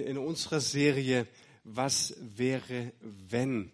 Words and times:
In 0.00 0.18
unserer 0.18 0.60
Serie 0.60 1.26
Was 1.64 2.14
wäre 2.20 2.92
wenn? 3.00 3.72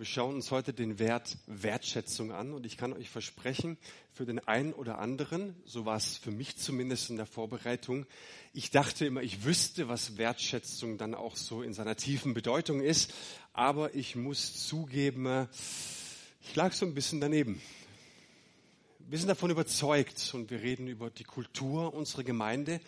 wir 0.00 0.06
schauen 0.06 0.36
uns 0.36 0.50
heute 0.50 0.72
den 0.72 0.98
Wert 0.98 1.36
Wertschätzung 1.46 2.32
an 2.32 2.54
und 2.54 2.64
ich 2.64 2.78
kann 2.78 2.94
euch 2.94 3.10
versprechen, 3.10 3.76
für 4.14 4.24
den 4.24 4.38
einen 4.38 4.72
oder 4.72 4.98
anderen, 4.98 5.54
so 5.66 5.84
war 5.84 5.98
es 5.98 6.16
für 6.16 6.30
mich 6.30 6.56
zumindest 6.56 7.10
in 7.10 7.16
der 7.16 7.26
Vorbereitung, 7.26 8.06
ich 8.54 8.70
dachte 8.70 9.04
immer, 9.04 9.22
ich 9.22 9.44
wüsste, 9.44 9.88
was 9.88 10.16
Wertschätzung 10.16 10.96
dann 10.96 11.14
auch 11.14 11.36
so 11.36 11.62
in 11.62 11.74
seiner 11.74 11.96
tiefen 11.96 12.32
Bedeutung 12.32 12.80
ist, 12.80 13.12
aber 13.52 13.94
ich 13.94 14.16
muss 14.16 14.66
zugeben, 14.66 15.48
ich 16.40 16.56
lag 16.56 16.72
so 16.72 16.86
ein 16.86 16.94
bisschen 16.94 17.20
daneben. 17.20 17.60
Wir 19.00 19.18
sind 19.18 19.28
davon 19.28 19.50
überzeugt 19.50 20.30
und 20.32 20.50
wir 20.50 20.62
reden 20.62 20.86
über 20.86 21.10
die 21.10 21.24
Kultur 21.24 21.92
unserer 21.92 22.22
Gemeinde, 22.22 22.80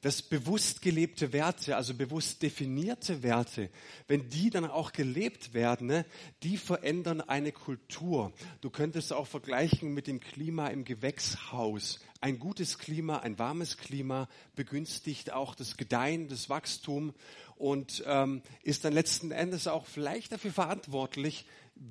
dass 0.00 0.22
bewusst 0.22 0.80
gelebte 0.80 1.32
Werte, 1.32 1.76
also 1.76 1.94
bewusst 1.94 2.42
definierte 2.42 3.22
Werte, 3.22 3.68
wenn 4.06 4.28
die 4.28 4.50
dann 4.50 4.64
auch 4.64 4.92
gelebt 4.92 5.54
werden, 5.54 5.88
ne, 5.88 6.06
die 6.42 6.56
verändern 6.56 7.20
eine 7.20 7.50
Kultur. 7.50 8.32
Du 8.60 8.70
könntest 8.70 9.12
auch 9.12 9.26
vergleichen 9.26 9.92
mit 9.92 10.06
dem 10.06 10.20
Klima 10.20 10.68
im 10.68 10.84
Gewächshaus. 10.84 11.98
Ein 12.20 12.38
gutes 12.38 12.78
Klima, 12.78 13.18
ein 13.18 13.38
warmes 13.38 13.76
Klima 13.76 14.28
begünstigt 14.54 15.32
auch 15.32 15.54
das 15.54 15.76
Gedeihen, 15.76 16.28
das 16.28 16.48
Wachstum 16.48 17.12
und 17.56 18.04
ähm, 18.06 18.42
ist 18.62 18.84
dann 18.84 18.92
letzten 18.92 19.32
Endes 19.32 19.66
auch 19.66 19.86
vielleicht 19.86 20.32
dafür 20.32 20.52
verantwortlich, 20.52 21.44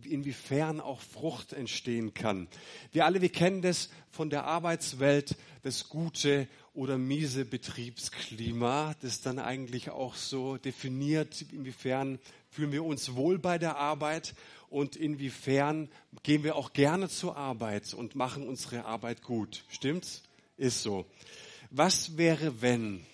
inwiefern 0.04 0.80
auch 0.80 1.02
Frucht 1.02 1.54
entstehen 1.54 2.14
kann. 2.14 2.48
Wir 2.91 3.05
alle, 3.05 3.22
wir 3.22 3.30
kennen 3.30 3.62
das 3.62 3.90
von 4.12 4.30
der 4.30 4.45
Arbeitswelt, 4.45 5.36
das 5.64 5.90
gute 5.90 6.48
oder 6.73 6.98
miese 6.98 7.45
Betriebsklima, 7.45 8.95
das 9.02 9.22
dann 9.22 9.40
eigentlich 9.40 9.90
auch 9.90 10.16
so 10.16 10.58
definiert, 10.58 11.44
inwiefern 11.52 12.20
fühlen 12.50 12.72
wir 12.72 12.84
uns 12.84 13.16
wohl 13.16 13.40
bei 13.40 13.58
der 13.58 13.78
Arbeit 13.78 14.34
und 14.70 14.95
inwiefern 14.95 15.90
gehen 16.23 16.44
wir 16.44 16.56
auch 16.56 16.73
gerne 16.73 17.09
zur 17.09 17.38
Arbeit 17.38 17.94
und 17.94 18.16
machen 18.16 18.47
unsere 18.47 18.86
Arbeit 18.86 19.22
gut. 19.22 19.64
Stimmt's? 19.69 20.23
Ist 20.58 20.81
so. 20.81 21.06
Was 21.69 22.17
wäre, 22.17 22.62
wenn? 22.62 23.06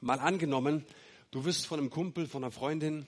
Mal 0.00 0.18
angenommen, 0.18 0.84
du 1.30 1.44
wirst 1.44 1.66
von 1.66 1.78
einem 1.78 1.90
Kumpel, 1.90 2.26
von 2.26 2.42
einer 2.42 2.50
Freundin 2.50 3.06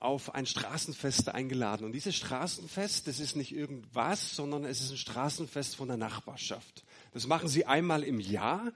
auf 0.00 0.34
ein 0.34 0.46
Straßenfest 0.46 1.28
eingeladen. 1.28 1.84
Und 1.84 1.92
dieses 1.92 2.16
Straßenfest, 2.16 3.06
das 3.06 3.20
ist 3.20 3.36
nicht 3.36 3.54
irgendwas, 3.54 4.34
sondern 4.34 4.64
es 4.64 4.80
ist 4.80 4.90
ein 4.90 4.96
Straßenfest 4.96 5.76
von 5.76 5.88
der 5.88 5.98
Nachbarschaft. 5.98 6.84
Das 7.12 7.26
machen 7.26 7.48
sie 7.48 7.66
einmal 7.66 8.02
im 8.02 8.18
Jahr 8.18 8.72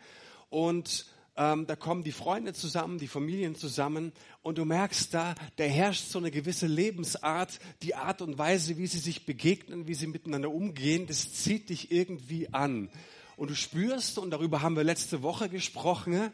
und 0.50 1.06
ähm, 1.36 1.66
da 1.66 1.76
kommen 1.76 2.04
die 2.04 2.12
Freunde 2.12 2.52
zusammen, 2.52 2.98
die 2.98 3.08
Familien 3.08 3.56
zusammen 3.56 4.12
und 4.42 4.58
du 4.58 4.66
merkst 4.66 5.14
da, 5.14 5.34
da 5.56 5.64
herrscht 5.64 6.08
so 6.08 6.18
eine 6.18 6.30
gewisse 6.30 6.66
Lebensart, 6.66 7.58
die 7.82 7.94
Art 7.94 8.20
und 8.20 8.36
Weise, 8.36 8.76
wie 8.76 8.86
sie 8.86 8.98
sich 8.98 9.24
begegnen, 9.24 9.88
wie 9.88 9.94
sie 9.94 10.06
miteinander 10.06 10.50
umgehen, 10.50 11.06
das 11.06 11.32
zieht 11.32 11.70
dich 11.70 11.90
irgendwie 11.90 12.52
an. 12.52 12.90
Und 13.36 13.50
du 13.50 13.56
spürst, 13.56 14.18
und 14.18 14.30
darüber 14.30 14.62
haben 14.62 14.76
wir 14.76 14.84
letzte 14.84 15.22
Woche 15.22 15.48
gesprochen, 15.48 16.30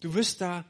du 0.00 0.12
wirst 0.12 0.40
da 0.40 0.64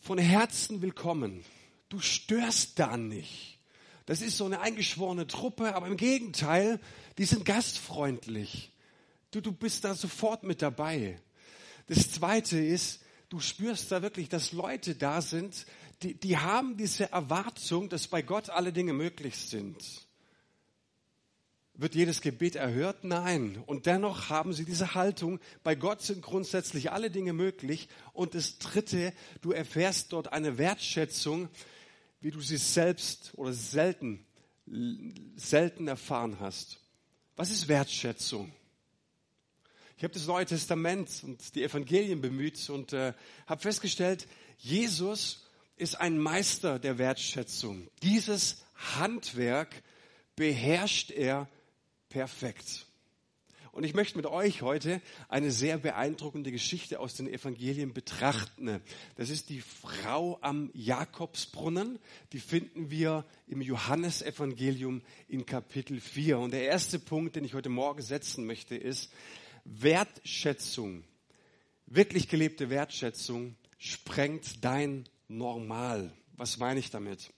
von 0.00 0.18
Herzen 0.18 0.82
willkommen. 0.82 1.44
Du 1.88 2.00
störst 2.00 2.78
da 2.78 2.96
nicht. 2.96 3.58
Das 4.06 4.20
ist 4.20 4.36
so 4.36 4.44
eine 4.44 4.60
eingeschworene 4.60 5.26
Truppe, 5.26 5.74
aber 5.74 5.86
im 5.86 5.96
Gegenteil, 5.96 6.80
die 7.16 7.24
sind 7.24 7.44
gastfreundlich. 7.44 8.72
Du, 9.30 9.40
du 9.40 9.52
bist 9.52 9.84
da 9.84 9.94
sofort 9.94 10.42
mit 10.42 10.60
dabei. 10.60 11.20
Das 11.86 12.10
Zweite 12.10 12.58
ist, 12.58 13.00
du 13.28 13.40
spürst 13.40 13.90
da 13.90 14.02
wirklich, 14.02 14.28
dass 14.28 14.52
Leute 14.52 14.94
da 14.94 15.22
sind, 15.22 15.66
die, 16.02 16.14
die 16.14 16.36
haben 16.36 16.76
diese 16.76 17.10
Erwartung, 17.12 17.88
dass 17.88 18.08
bei 18.08 18.20
Gott 18.20 18.50
alle 18.50 18.72
Dinge 18.72 18.92
möglich 18.92 19.36
sind. 19.36 19.76
Wird 21.76 21.96
jedes 21.96 22.20
Gebet 22.20 22.54
erhört? 22.54 23.02
Nein. 23.02 23.60
Und 23.66 23.86
dennoch 23.86 24.28
haben 24.28 24.52
sie 24.52 24.64
diese 24.64 24.94
Haltung, 24.94 25.40
bei 25.64 25.74
Gott 25.74 26.02
sind 26.02 26.22
grundsätzlich 26.22 26.92
alle 26.92 27.10
Dinge 27.10 27.32
möglich. 27.32 27.88
Und 28.12 28.34
das 28.34 28.58
Dritte, 28.58 29.12
du 29.40 29.50
erfährst 29.50 30.12
dort 30.12 30.32
eine 30.32 30.56
Wertschätzung, 30.56 31.48
wie 32.24 32.30
du 32.30 32.40
sie 32.40 32.56
selbst 32.56 33.32
oder 33.34 33.52
selten, 33.52 34.24
selten 35.36 35.88
erfahren 35.88 36.40
hast. 36.40 36.80
Was 37.36 37.50
ist 37.50 37.68
Wertschätzung? 37.68 38.50
Ich 39.98 40.04
habe 40.04 40.14
das 40.14 40.26
Neue 40.26 40.46
Testament 40.46 41.20
und 41.22 41.54
die 41.54 41.62
Evangelien 41.62 42.22
bemüht 42.22 42.70
und 42.70 42.94
äh, 42.94 43.12
habe 43.46 43.60
festgestellt, 43.60 44.26
Jesus 44.56 45.50
ist 45.76 46.00
ein 46.00 46.18
Meister 46.18 46.78
der 46.78 46.96
Wertschätzung. 46.96 47.88
Dieses 48.02 48.64
Handwerk 48.96 49.82
beherrscht 50.34 51.10
er 51.10 51.46
perfekt. 52.08 52.86
Und 53.74 53.82
ich 53.82 53.92
möchte 53.92 54.16
mit 54.16 54.26
euch 54.26 54.62
heute 54.62 55.02
eine 55.28 55.50
sehr 55.50 55.78
beeindruckende 55.78 56.52
Geschichte 56.52 57.00
aus 57.00 57.14
den 57.14 57.26
Evangelien 57.26 57.92
betrachten. 57.92 58.80
Das 59.16 59.30
ist 59.30 59.48
die 59.48 59.62
Frau 59.62 60.38
am 60.42 60.70
Jakobsbrunnen. 60.74 61.98
Die 62.32 62.38
finden 62.38 62.92
wir 62.92 63.24
im 63.48 63.60
Johannesevangelium 63.60 65.02
in 65.26 65.44
Kapitel 65.44 66.00
4. 66.00 66.38
Und 66.38 66.52
der 66.52 66.62
erste 66.62 67.00
Punkt, 67.00 67.34
den 67.34 67.42
ich 67.42 67.54
heute 67.54 67.68
Morgen 67.68 68.00
setzen 68.00 68.46
möchte, 68.46 68.76
ist 68.76 69.10
Wertschätzung. 69.64 71.02
Wirklich 71.86 72.28
gelebte 72.28 72.70
Wertschätzung 72.70 73.56
sprengt 73.78 74.64
dein 74.64 75.02
Normal. 75.26 76.12
Was 76.36 76.58
meine 76.58 76.78
ich 76.78 76.90
damit? 76.90 77.32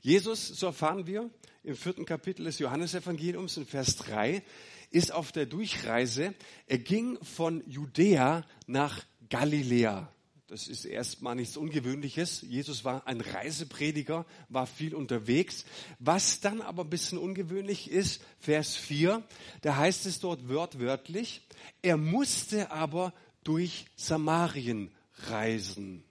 Jesus, 0.00 0.48
so 0.48 0.66
erfahren 0.66 1.06
wir 1.06 1.30
im 1.62 1.76
vierten 1.76 2.06
Kapitel 2.06 2.44
des 2.44 2.58
Johannesevangeliums 2.58 3.56
in 3.56 3.66
Vers 3.66 3.96
3, 3.96 4.42
ist 4.90 5.12
auf 5.12 5.32
der 5.32 5.46
Durchreise. 5.46 6.34
Er 6.66 6.78
ging 6.78 7.18
von 7.22 7.62
Judäa 7.66 8.44
nach 8.66 9.04
Galiläa. 9.28 10.12
Das 10.48 10.68
ist 10.68 10.84
erstmal 10.84 11.34
nichts 11.34 11.56
Ungewöhnliches. 11.56 12.42
Jesus 12.42 12.84
war 12.84 13.06
ein 13.08 13.20
Reiseprediger, 13.20 14.24
war 14.48 14.68
viel 14.68 14.94
unterwegs. 14.94 15.64
Was 15.98 16.38
dann 16.40 16.60
aber 16.60 16.84
ein 16.84 16.90
bisschen 16.90 17.18
ungewöhnlich 17.18 17.90
ist, 17.90 18.22
Vers 18.38 18.76
4, 18.76 19.24
da 19.62 19.76
heißt 19.76 20.06
es 20.06 20.20
dort 20.20 20.48
wörtwörtlich, 20.48 21.42
er 21.82 21.96
musste 21.96 22.70
aber 22.70 23.12
durch 23.42 23.86
Samarien 23.96 24.92
reisen. 25.28 26.04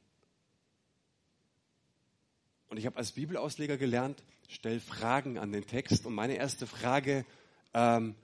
Und 2.68 2.78
ich 2.78 2.86
habe 2.86 2.98
als 2.98 3.14
Bibelausleger 3.14 3.78
gelernt, 3.78 4.22
stell 4.50 4.82
Fragen 4.82 5.38
an 5.38 5.54
den 5.54 5.66
Text. 5.66 6.06
Und 6.06 6.14
meine 6.14 6.36
erste 6.36 6.68
Frage, 6.68 7.26
ähm, 7.74 8.16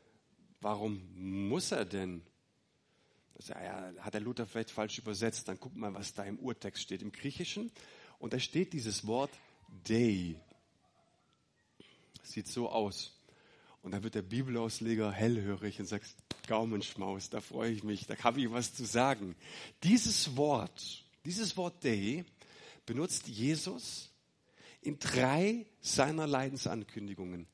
Warum 0.61 1.01
muss 1.15 1.71
er 1.71 1.85
denn? 1.85 2.21
Also, 3.35 3.53
ja, 3.53 3.91
hat 3.99 4.13
der 4.13 4.21
Luther 4.21 4.45
vielleicht 4.45 4.71
falsch 4.71 4.99
übersetzt. 4.99 5.47
Dann 5.47 5.59
guck 5.59 5.75
mal, 5.75 5.93
was 5.93 6.13
da 6.13 6.23
im 6.23 6.37
Urtext 6.39 6.83
steht, 6.83 7.01
im 7.01 7.11
Griechischen. 7.11 7.71
Und 8.19 8.33
da 8.33 8.39
steht 8.39 8.73
dieses 8.73 9.05
Wort 9.07 9.31
Day. 9.89 10.35
Sieht 12.23 12.47
so 12.47 12.69
aus. 12.69 13.17
Und 13.81 13.91
dann 13.91 14.03
wird 14.03 14.13
der 14.13 14.21
Bibelausleger 14.21 15.11
hellhörig 15.11 15.79
und 15.79 15.87
sagt, 15.87 16.15
Gaumenschmaus, 16.47 17.29
da 17.29 17.41
freue 17.41 17.71
ich 17.71 17.83
mich, 17.83 18.05
da 18.05 18.15
habe 18.23 18.41
ich 18.41 18.51
was 18.51 18.73
zu 18.73 18.85
sagen. 18.85 19.35
Dieses 19.83 20.37
Wort, 20.37 21.03
dieses 21.25 21.57
Wort 21.57 21.83
Day 21.83 22.25
benutzt 22.85 23.27
Jesus 23.27 24.11
in 24.81 24.99
drei 24.99 25.65
seiner 25.79 26.27
Leidensankündigungen. 26.27 27.47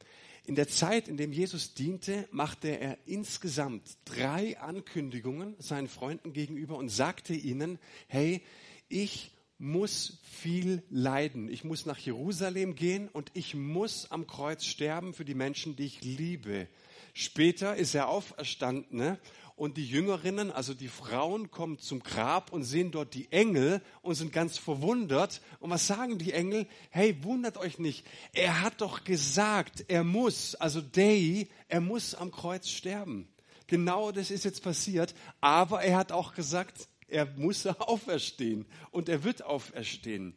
In 0.48 0.56
der 0.56 0.70
Zeit, 0.70 1.10
in 1.10 1.18
dem 1.18 1.34
Jesus 1.34 1.74
diente, 1.74 2.26
machte 2.32 2.70
er 2.70 2.98
insgesamt 3.06 3.98
drei 4.06 4.58
Ankündigungen 4.58 5.56
seinen 5.60 5.90
Freunden 5.90 6.32
gegenüber 6.32 6.78
und 6.78 6.88
sagte 6.88 7.34
ihnen, 7.34 7.80
hey, 8.08 8.42
ich 8.88 9.32
muss 9.58 10.22
viel 10.24 10.84
leiden. 10.90 11.50
Ich 11.50 11.66
muss 11.66 11.86
nach 11.86 11.98
Jerusalem 11.98 12.76
gehen 12.76 13.10
und 13.10 13.30
ich 13.34 13.56
muss 13.56 14.10
am 14.10 14.26
Kreuz 14.26 14.64
sterben 14.64 15.14
für 15.14 15.26
die 15.26 15.36
Menschen, 15.36 15.76
die 15.76 15.86
ich 15.86 16.02
liebe. 16.02 16.70
Später 17.14 17.76
ist 17.76 17.94
er 17.94 18.08
auferstanden 18.08 19.00
ne? 19.00 19.20
Und 19.58 19.76
die 19.76 19.88
Jüngerinnen, 19.88 20.52
also 20.52 20.76
die 20.76 20.88
Frauen, 20.88 21.50
kommen 21.50 21.80
zum 21.80 22.04
Grab 22.04 22.54
und 22.54 22.64
sehen 22.64 22.92
dort 22.92 23.16
die 23.16 23.32
Engel 23.32 23.82
und 24.04 24.14
sind 24.14 24.32
ganz 24.32 24.60
verwundert. 24.60 25.42
Und 25.60 25.72
was 25.72 25.88
sagen 25.88 26.20
die 26.20 26.32
Engel? 26.32 26.68
Hey, 26.92 27.24
wundert 27.24 27.58
euch 27.58 27.80
nicht. 27.80 28.06
Er 28.34 28.62
hat 28.62 28.82
doch 28.82 29.04
gesagt, 29.04 29.86
er 29.88 30.04
muss, 30.04 30.54
also 30.54 30.80
Dei, 30.80 31.48
er 31.68 31.82
muss 31.82 32.14
am 32.14 32.32
Kreuz 32.32 32.70
sterben. 32.70 33.28
Genau 33.66 34.12
das 34.12 34.30
ist 34.30 34.46
jetzt 34.46 34.62
passiert. 34.62 35.16
Aber 35.42 35.82
er 35.82 35.98
hat 35.98 36.12
auch 36.12 36.36
gesagt, 36.36 36.88
er 37.08 37.26
muss 37.26 37.66
auferstehen 37.80 38.68
und 38.92 39.10
er 39.10 39.24
wird 39.24 39.42
auferstehen. 39.42 40.36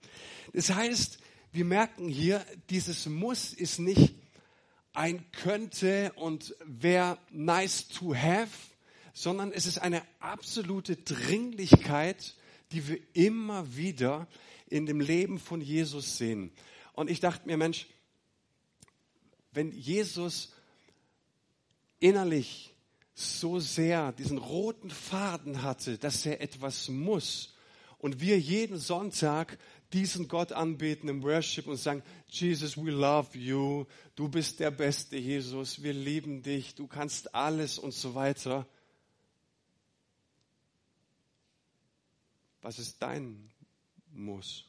Das 0.54 0.74
heißt, 0.74 1.18
wir 1.52 1.66
merken 1.66 2.08
hier, 2.08 2.42
dieses 2.70 3.04
Muss 3.04 3.52
ist 3.52 3.80
nicht 3.80 4.14
ein 4.94 5.30
könnte 5.32 6.10
und 6.16 6.56
wäre 6.64 7.18
nice 7.30 7.86
to 7.88 8.14
have, 8.14 8.48
sondern 9.12 9.52
es 9.52 9.66
ist 9.66 9.78
eine 9.78 10.02
absolute 10.18 10.96
Dringlichkeit, 10.96 12.34
die 12.72 12.86
wir 12.88 12.98
immer 13.12 13.76
wieder 13.76 14.28
in 14.68 14.86
dem 14.86 15.00
Leben 15.00 15.38
von 15.38 15.60
Jesus 15.60 16.16
sehen. 16.16 16.52
Und 16.92 17.10
ich 17.10 17.20
dachte 17.20 17.46
mir, 17.46 17.56
Mensch, 17.56 17.86
wenn 19.52 19.72
Jesus 19.72 20.52
innerlich 21.98 22.74
so 23.14 23.60
sehr 23.60 24.12
diesen 24.12 24.38
roten 24.38 24.90
Faden 24.90 25.62
hatte, 25.62 25.98
dass 25.98 26.24
er 26.24 26.40
etwas 26.40 26.88
muss 26.88 27.54
und 27.98 28.20
wir 28.20 28.38
jeden 28.38 28.78
Sonntag 28.78 29.58
diesen 29.92 30.28
Gott 30.28 30.52
anbeten 30.52 31.08
im 31.08 31.22
Worship 31.22 31.66
und 31.66 31.76
sagen, 31.76 32.02
Jesus, 32.28 32.76
we 32.76 32.90
love 32.90 33.36
you, 33.36 33.86
du 34.14 34.28
bist 34.28 34.60
der 34.60 34.70
beste 34.70 35.16
Jesus, 35.16 35.82
wir 35.82 35.92
lieben 35.92 36.42
dich, 36.42 36.74
du 36.76 36.86
kannst 36.86 37.34
alles 37.34 37.78
und 37.78 37.92
so 37.92 38.14
weiter. 38.14 38.66
Was 42.62 42.78
ist 42.78 43.00
dein 43.00 43.50
Muss? 44.12 44.66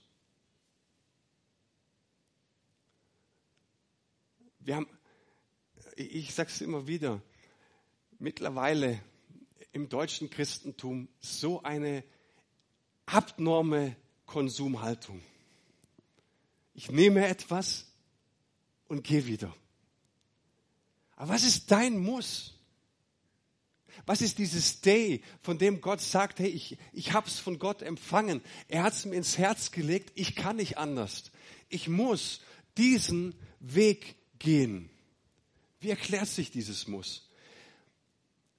Wir 4.59 4.75
haben, 4.75 4.87
ich 5.95 6.33
sage 6.33 6.49
es 6.49 6.61
immer 6.61 6.87
wieder, 6.87 7.21
mittlerweile 8.19 9.01
im 9.71 9.89
deutschen 9.89 10.29
Christentum 10.29 11.07
so 11.19 11.63
eine 11.63 12.03
abnorme 13.05 13.95
Konsumhaltung. 14.25 15.21
Ich 16.73 16.91
nehme 16.91 17.27
etwas 17.27 17.87
und 18.87 19.03
gehe 19.03 19.25
wieder. 19.25 19.53
Aber 21.15 21.33
was 21.33 21.43
ist 21.43 21.71
dein 21.71 21.97
Muss? 21.97 22.53
Was 24.05 24.21
ist 24.21 24.37
dieses 24.37 24.81
Day, 24.81 25.21
von 25.41 25.57
dem 25.57 25.81
Gott 25.81 26.01
sagt, 26.01 26.39
hey, 26.39 26.49
ich, 26.49 26.77
ich 26.93 27.13
habe 27.13 27.27
es 27.27 27.39
von 27.39 27.59
Gott 27.59 27.81
empfangen. 27.81 28.41
Er 28.67 28.83
hat 28.83 28.93
es 28.93 29.05
mir 29.05 29.15
ins 29.15 29.37
Herz 29.37 29.71
gelegt. 29.71 30.11
Ich 30.15 30.35
kann 30.35 30.57
nicht 30.57 30.77
anders. 30.77 31.31
Ich 31.69 31.87
muss 31.87 32.41
diesen 32.77 33.35
Weg 33.59 34.15
gehen. 34.39 34.89
Wie 35.79 35.89
erklärt 35.89 36.27
sich 36.27 36.51
dieses 36.51 36.87
Muss? 36.87 37.29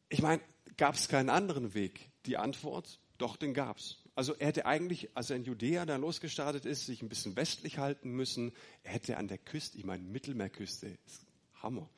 Ich 0.09 0.23
meine, 0.23 0.43
gab 0.77 0.95
es 0.95 1.09
keinen 1.09 1.31
anderen 1.31 1.75
Weg? 1.75 2.11
Die 2.27 2.37
Antwort, 2.37 3.01
doch, 3.19 3.37
den 3.37 3.55
gab 3.55 3.79
es. 3.79 3.99
Also 4.15 4.35
er 4.35 4.49
hätte 4.49 4.67
eigentlich, 4.67 5.17
als 5.17 5.31
er 5.31 5.37
in 5.37 5.45
Judäa 5.45 5.87
da 5.87 5.97
losgestartet 5.97 6.67
ist, 6.67 6.87
sich 6.87 7.03
ein 7.03 7.09
bisschen 7.09 7.35
westlich 7.37 7.79
halten 7.79 8.11
müssen. 8.11 8.53
Er 8.83 8.93
hätte 8.93 9.17
an 9.17 9.29
der 9.29 9.39
Küste, 9.39 9.79
ich 9.79 9.85
meine 9.85 10.03
Mittelmeerküste, 10.03 10.99
Hammer, 11.63 11.89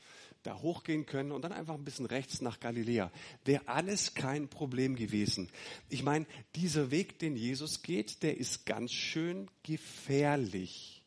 da 0.44 0.61
hochgehen 0.61 1.06
können 1.06 1.32
und 1.32 1.43
dann 1.43 1.52
einfach 1.52 1.75
ein 1.75 1.85
bisschen 1.85 2.06
rechts 2.06 2.41
nach 2.41 2.61
Galiläa. 2.61 3.11
Wäre 3.44 3.67
alles 3.67 4.14
kein 4.14 4.49
Problem 4.49 4.94
gewesen. 4.94 5.49
Ich 5.88 6.02
meine, 6.02 6.26
dieser 6.55 6.91
Weg, 6.91 7.19
den 7.19 7.35
Jesus 7.35 7.82
geht, 7.82 8.23
der 8.23 8.37
ist 8.37 8.67
ganz 8.67 8.93
schön 8.93 9.50
gefährlich. 9.62 11.02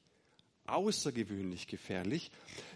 Außergewöhnlich 0.65 1.67
gefährlich. 1.67 2.31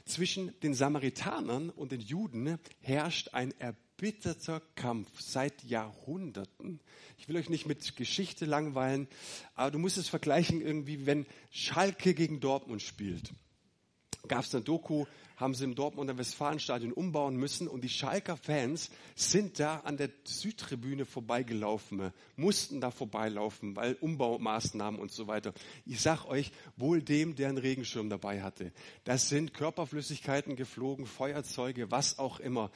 Zwischen 0.06 0.58
den 0.62 0.74
Samaritanern 0.74 1.69
und 1.69 1.92
den 1.92 2.00
Juden 2.00 2.58
herrscht 2.81 3.34
ein 3.34 3.54
erbitterter 3.60 4.62
Kampf 4.75 5.10
seit 5.19 5.64
Jahrhunderten. 5.64 6.80
Ich 7.18 7.28
will 7.28 7.38
euch 7.38 7.50
nicht 7.50 7.66
mit 7.66 7.96
Geschichte 7.96 8.46
langweilen, 8.46 9.07
aber 9.56 9.72
du 9.72 9.80
musst 9.80 9.98
es 9.98 10.07
vergleichen 10.07 10.62
irgendwie, 10.62 11.06
wenn 11.06 11.25
Schalke 11.50 12.14
gegen 12.14 12.40
Dortmund 12.40 12.81
spielt. 12.81 13.34
Gab 14.27 14.44
es 14.44 14.53
eine 14.53 14.63
Doku, 14.63 15.06
haben 15.35 15.56
sie 15.56 15.63
im 15.63 15.73
Dortmunder 15.73 16.18
Westfalenstadion 16.18 16.94
umbauen 16.94 17.35
müssen 17.35 17.68
und 17.68 17.83
die 17.83 17.89
Schalker 17.89 18.38
Fans 18.38 18.91
sind 19.15 19.59
da 19.59 19.79
an 19.79 19.97
der 19.97 20.12
Südtribüne 20.23 21.06
vorbeigelaufen, 21.06 22.12
mussten 22.35 22.79
da 22.79 22.91
vorbeilaufen, 22.91 23.75
weil 23.75 23.95
Umbaumaßnahmen 23.95 25.00
und 25.00 25.12
so 25.12 25.27
weiter. 25.27 25.53
Ich 25.85 26.01
sag 26.01 26.25
euch, 26.25 26.51
wohl 26.77 27.01
dem, 27.01 27.35
der 27.35 27.50
einen 27.50 27.57
Regenschirm 27.57 28.09
dabei 28.09 28.44
hatte. 28.44 28.71
Das 29.03 29.29
sind 29.29 29.56
Körperflüssigkeiten 29.56 30.56
geflogen, 30.56 31.07
Feuerzeuge, 31.07 31.89
was 31.89 32.19
auch 32.19 32.39
immer. 32.39 32.69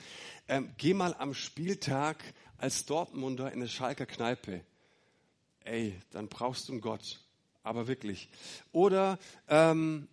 Ähm, 0.48 0.74
geh 0.78 0.96
mal 0.96 1.14
am 1.14 1.36
Spieltag 1.36 2.24
als 2.58 2.86
Dortmunder 2.86 3.52
in 3.52 3.60
eine 3.60 3.70
Schalker 3.70 4.08
Kneipe. 4.08 4.62
Ey, 5.64 6.00
dann 6.12 6.28
brauchst 6.30 6.68
du 6.68 6.74
einen 6.74 6.82
Gott. 6.82 7.22
Aber 7.64 7.88
wirklich. 7.88 8.30
Oder 8.72 9.18
ähm, 9.50 10.08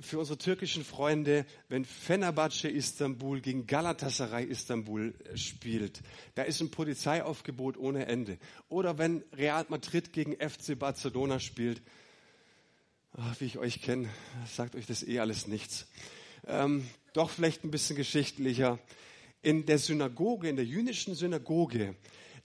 für 0.00 0.18
unsere 0.18 0.38
türkischen 0.38 0.84
Freunde, 0.84 1.44
wenn 1.68 1.84
Fenerbahce 1.84 2.68
Istanbul 2.68 3.40
gegen 3.40 3.66
Galatasaray 3.66 4.44
Istanbul 4.44 5.14
äh, 5.24 5.36
spielt. 5.36 6.02
Da 6.34 6.42
ist 6.42 6.60
ein 6.60 6.70
Polizeiaufgebot 6.70 7.76
ohne 7.76 8.06
Ende. 8.06 8.38
Oder 8.68 8.98
wenn 8.98 9.24
Real 9.32 9.66
Madrid 9.68 10.12
gegen 10.12 10.34
FC 10.36 10.78
Barcelona 10.78 11.40
spielt. 11.40 11.82
Ach, 13.12 13.40
wie 13.40 13.46
ich 13.46 13.58
euch 13.58 13.82
kenne, 13.82 14.08
sagt 14.46 14.76
euch 14.76 14.86
das 14.86 15.02
eh 15.02 15.18
alles 15.20 15.46
nichts. 15.46 15.86
Ähm, 16.46 16.86
doch 17.12 17.30
vielleicht 17.30 17.64
ein 17.64 17.70
bisschen 17.70 17.96
geschichtlicher. 17.96 18.78
In 19.42 19.66
der 19.66 19.78
Synagoge, 19.78 20.48
in 20.48 20.56
der 20.56 20.64
jüdischen 20.64 21.14
Synagoge, 21.14 21.94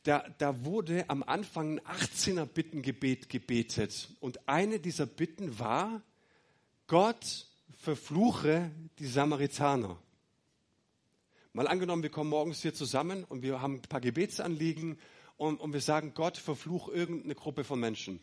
da, 0.03 0.25
da 0.38 0.65
wurde 0.65 1.09
am 1.09 1.23
Anfang 1.23 1.79
ein 1.79 1.81
18er 1.81 2.45
Bittengebet 2.45 3.29
gebetet. 3.29 4.09
Und 4.19 4.47
eine 4.47 4.79
dieser 4.79 5.06
Bitten 5.06 5.59
war, 5.59 6.01
Gott 6.88 7.47
verfluche 7.77 8.71
die 9.00 9.07
Samaritaner. 9.07 9.97
Mal 11.53 11.68
angenommen, 11.68 12.03
wir 12.03 12.09
kommen 12.09 12.30
morgens 12.30 12.62
hier 12.62 12.74
zusammen 12.74 13.24
und 13.25 13.41
wir 13.41 13.62
haben 13.62 13.75
ein 13.75 13.81
paar 13.81 14.01
Gebetsanliegen 14.01 14.97
und, 15.38 15.59
und 15.59 15.74
wir 15.74 15.81
sagen, 15.81 16.13
Gott 16.15 16.38
verfluch 16.38 16.89
irgendeine 16.89 17.35
Gruppe 17.35 17.63
von 17.63 17.80
Menschen. 17.80 18.19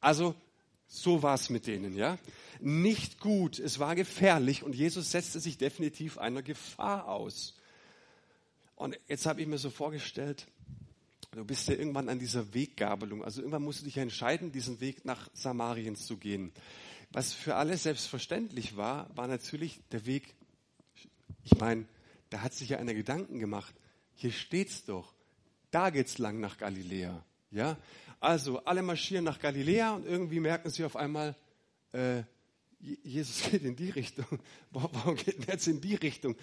Also, 0.00 0.34
so 0.86 1.22
war 1.22 1.34
es 1.34 1.48
mit 1.48 1.66
denen, 1.66 1.96
ja. 1.96 2.18
Nicht 2.60 3.18
gut, 3.18 3.58
es 3.58 3.78
war 3.78 3.94
gefährlich 3.94 4.62
und 4.62 4.74
Jesus 4.74 5.10
setzte 5.10 5.40
sich 5.40 5.56
definitiv 5.56 6.18
einer 6.18 6.42
Gefahr 6.42 7.08
aus. 7.08 7.54
Und 8.76 8.98
jetzt 9.08 9.26
habe 9.26 9.40
ich 9.40 9.46
mir 9.46 9.58
so 9.58 9.70
vorgestellt, 9.70 10.46
du 11.32 11.44
bist 11.44 11.68
ja 11.68 11.74
irgendwann 11.74 12.08
an 12.08 12.18
dieser 12.18 12.52
Weggabelung. 12.54 13.24
Also 13.24 13.40
irgendwann 13.40 13.62
musst 13.62 13.80
du 13.80 13.84
dich 13.84 13.96
entscheiden, 13.96 14.52
diesen 14.52 14.80
Weg 14.80 15.04
nach 15.04 15.30
Samarien 15.32 15.96
zu 15.96 16.16
gehen. 16.16 16.52
Was 17.10 17.32
für 17.32 17.56
alle 17.56 17.76
selbstverständlich 17.76 18.76
war, 18.76 19.14
war 19.16 19.26
natürlich 19.26 19.80
der 19.90 20.06
Weg. 20.06 20.34
Ich 21.44 21.58
meine, 21.58 21.86
da 22.30 22.42
hat 22.42 22.54
sich 22.54 22.70
ja 22.70 22.78
einer 22.78 22.94
Gedanken 22.94 23.38
gemacht. 23.38 23.74
Hier 24.14 24.32
steht's 24.32 24.84
doch. 24.84 25.12
Da 25.70 25.90
geht's 25.90 26.18
lang 26.18 26.40
nach 26.40 26.58
Galiläa. 26.58 27.24
Ja? 27.50 27.76
Also, 28.20 28.64
alle 28.64 28.82
marschieren 28.82 29.24
nach 29.24 29.38
Galiläa 29.38 29.94
und 29.94 30.06
irgendwie 30.06 30.40
merken 30.40 30.70
sie 30.70 30.84
auf 30.84 30.96
einmal, 30.96 31.34
äh, 31.92 32.22
Jesus 32.78 33.50
geht 33.50 33.62
in 33.62 33.76
die 33.76 33.90
Richtung. 33.90 34.26
Warum 34.70 35.16
geht 35.16 35.46
er 35.46 35.54
jetzt 35.54 35.66
in 35.66 35.80
die 35.80 35.94
Richtung? 35.94 36.36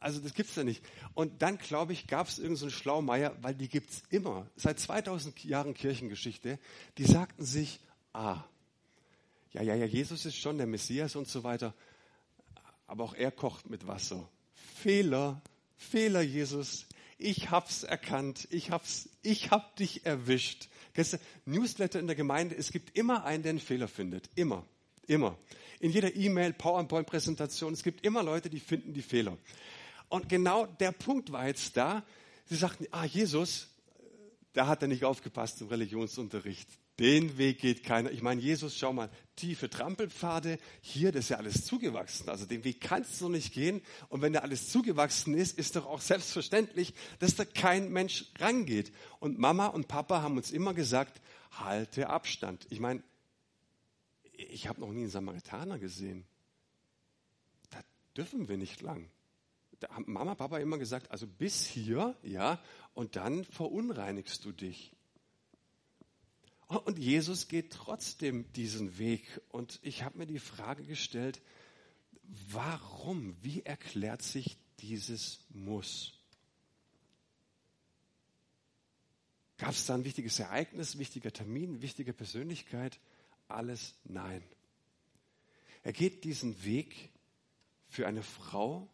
Also 0.00 0.20
das 0.20 0.34
gibt's 0.34 0.54
ja 0.54 0.64
nicht. 0.64 0.84
Und 1.14 1.42
dann, 1.42 1.58
glaube 1.58 1.92
ich, 1.92 2.06
gab 2.06 2.28
es 2.28 2.38
irgendeinen 2.38 2.70
so 2.70 2.76
Schlaumeier, 2.76 3.36
weil 3.42 3.54
die 3.54 3.68
gibt's 3.68 4.02
immer. 4.10 4.46
Seit 4.56 4.78
2000 4.78 5.44
Jahren 5.44 5.74
Kirchengeschichte. 5.74 6.58
Die 6.98 7.04
sagten 7.04 7.44
sich, 7.44 7.80
ah, 8.12 8.44
ja, 9.52 9.62
ja, 9.62 9.74
ja, 9.74 9.86
Jesus 9.86 10.24
ist 10.24 10.36
schon 10.36 10.58
der 10.58 10.66
Messias 10.66 11.16
und 11.16 11.26
so 11.26 11.42
weiter. 11.42 11.74
Aber 12.86 13.04
auch 13.04 13.14
er 13.14 13.32
kocht 13.32 13.68
mit 13.68 13.86
Wasser. 13.86 14.28
Fehler, 14.82 15.42
Fehler, 15.76 16.20
Jesus. 16.20 16.86
Ich 17.18 17.50
hab's 17.50 17.82
erkannt. 17.82 18.46
Ich 18.50 18.70
hab's, 18.70 19.08
ich 19.22 19.50
hab 19.50 19.74
dich 19.76 20.06
erwischt. 20.06 20.68
Kennst 20.94 21.18
Newsletter 21.44 21.98
in 21.98 22.06
der 22.06 22.16
Gemeinde, 22.16 22.56
es 22.56 22.70
gibt 22.70 22.96
immer 22.96 23.24
einen, 23.24 23.42
der 23.42 23.50
einen 23.50 23.58
Fehler 23.58 23.88
findet. 23.88 24.30
Immer. 24.36 24.64
Immer. 25.06 25.36
In 25.80 25.90
jeder 25.90 26.14
E-Mail, 26.14 26.52
PowerPoint-Präsentation, 26.52 27.72
es 27.72 27.82
gibt 27.82 28.04
immer 28.04 28.22
Leute, 28.22 28.50
die 28.50 28.60
finden 28.60 28.92
die 28.92 29.02
Fehler. 29.02 29.36
Und 30.08 30.28
genau 30.28 30.66
der 30.66 30.92
Punkt 30.92 31.32
war 31.32 31.46
jetzt 31.46 31.76
da. 31.76 32.04
Sie 32.46 32.56
sagten, 32.56 32.86
ah, 32.90 33.04
Jesus, 33.04 33.68
da 34.52 34.66
hat 34.66 34.82
er 34.82 34.88
nicht 34.88 35.04
aufgepasst 35.04 35.60
im 35.60 35.68
Religionsunterricht. 35.68 36.68
Den 36.98 37.38
Weg 37.38 37.60
geht 37.60 37.84
keiner. 37.84 38.10
Ich 38.10 38.22
meine, 38.22 38.40
Jesus, 38.40 38.76
schau 38.76 38.92
mal, 38.92 39.08
tiefe 39.36 39.70
Trampelpfade, 39.70 40.58
hier, 40.80 41.12
das 41.12 41.26
ist 41.26 41.28
ja 41.28 41.36
alles 41.36 41.64
zugewachsen. 41.64 42.28
Also 42.28 42.44
den 42.44 42.64
Weg 42.64 42.80
kannst 42.80 43.20
du 43.20 43.28
nicht 43.28 43.54
gehen. 43.54 43.82
Und 44.08 44.20
wenn 44.20 44.32
da 44.32 44.40
alles 44.40 44.70
zugewachsen 44.70 45.34
ist, 45.34 45.56
ist 45.56 45.76
doch 45.76 45.86
auch 45.86 46.00
selbstverständlich, 46.00 46.94
dass 47.20 47.36
da 47.36 47.44
kein 47.44 47.92
Mensch 47.92 48.24
rangeht. 48.40 48.92
Und 49.20 49.38
Mama 49.38 49.66
und 49.66 49.86
Papa 49.86 50.22
haben 50.22 50.36
uns 50.36 50.50
immer 50.50 50.74
gesagt, 50.74 51.20
halte 51.52 52.08
Abstand. 52.08 52.66
Ich 52.68 52.80
meine, 52.80 53.04
ich 54.32 54.66
habe 54.66 54.80
noch 54.80 54.90
nie 54.90 55.02
einen 55.02 55.10
Samaritaner 55.10 55.78
gesehen. 55.78 56.24
Da 57.70 57.78
dürfen 58.16 58.48
wir 58.48 58.56
nicht 58.56 58.82
lang. 58.82 59.08
Da 59.80 59.90
haben 59.90 60.12
Mama, 60.12 60.34
Papa 60.34 60.58
immer 60.58 60.78
gesagt, 60.78 61.10
also 61.10 61.26
bis 61.26 61.66
hier, 61.66 62.16
ja, 62.22 62.60
und 62.94 63.16
dann 63.16 63.44
verunreinigst 63.44 64.44
du 64.44 64.52
dich. 64.52 64.92
Und 66.66 66.98
Jesus 66.98 67.48
geht 67.48 67.72
trotzdem 67.72 68.52
diesen 68.52 68.98
Weg. 68.98 69.40
Und 69.48 69.78
ich 69.82 70.02
habe 70.02 70.18
mir 70.18 70.26
die 70.26 70.38
Frage 70.38 70.84
gestellt, 70.84 71.40
warum? 72.50 73.36
Wie 73.40 73.62
erklärt 73.62 74.22
sich 74.22 74.58
dieses 74.80 75.40
Muss? 75.48 76.12
Gab 79.56 79.70
es 79.70 79.86
da 79.86 79.94
ein 79.94 80.04
wichtiges 80.04 80.38
Ereignis, 80.38 80.98
wichtiger 80.98 81.32
Termin, 81.32 81.80
wichtige 81.80 82.12
Persönlichkeit? 82.12 83.00
Alles 83.48 83.94
nein. 84.04 84.42
Er 85.82 85.92
geht 85.92 86.24
diesen 86.24 86.64
Weg 86.64 87.10
für 87.88 88.06
eine 88.06 88.22
Frau, 88.22 88.88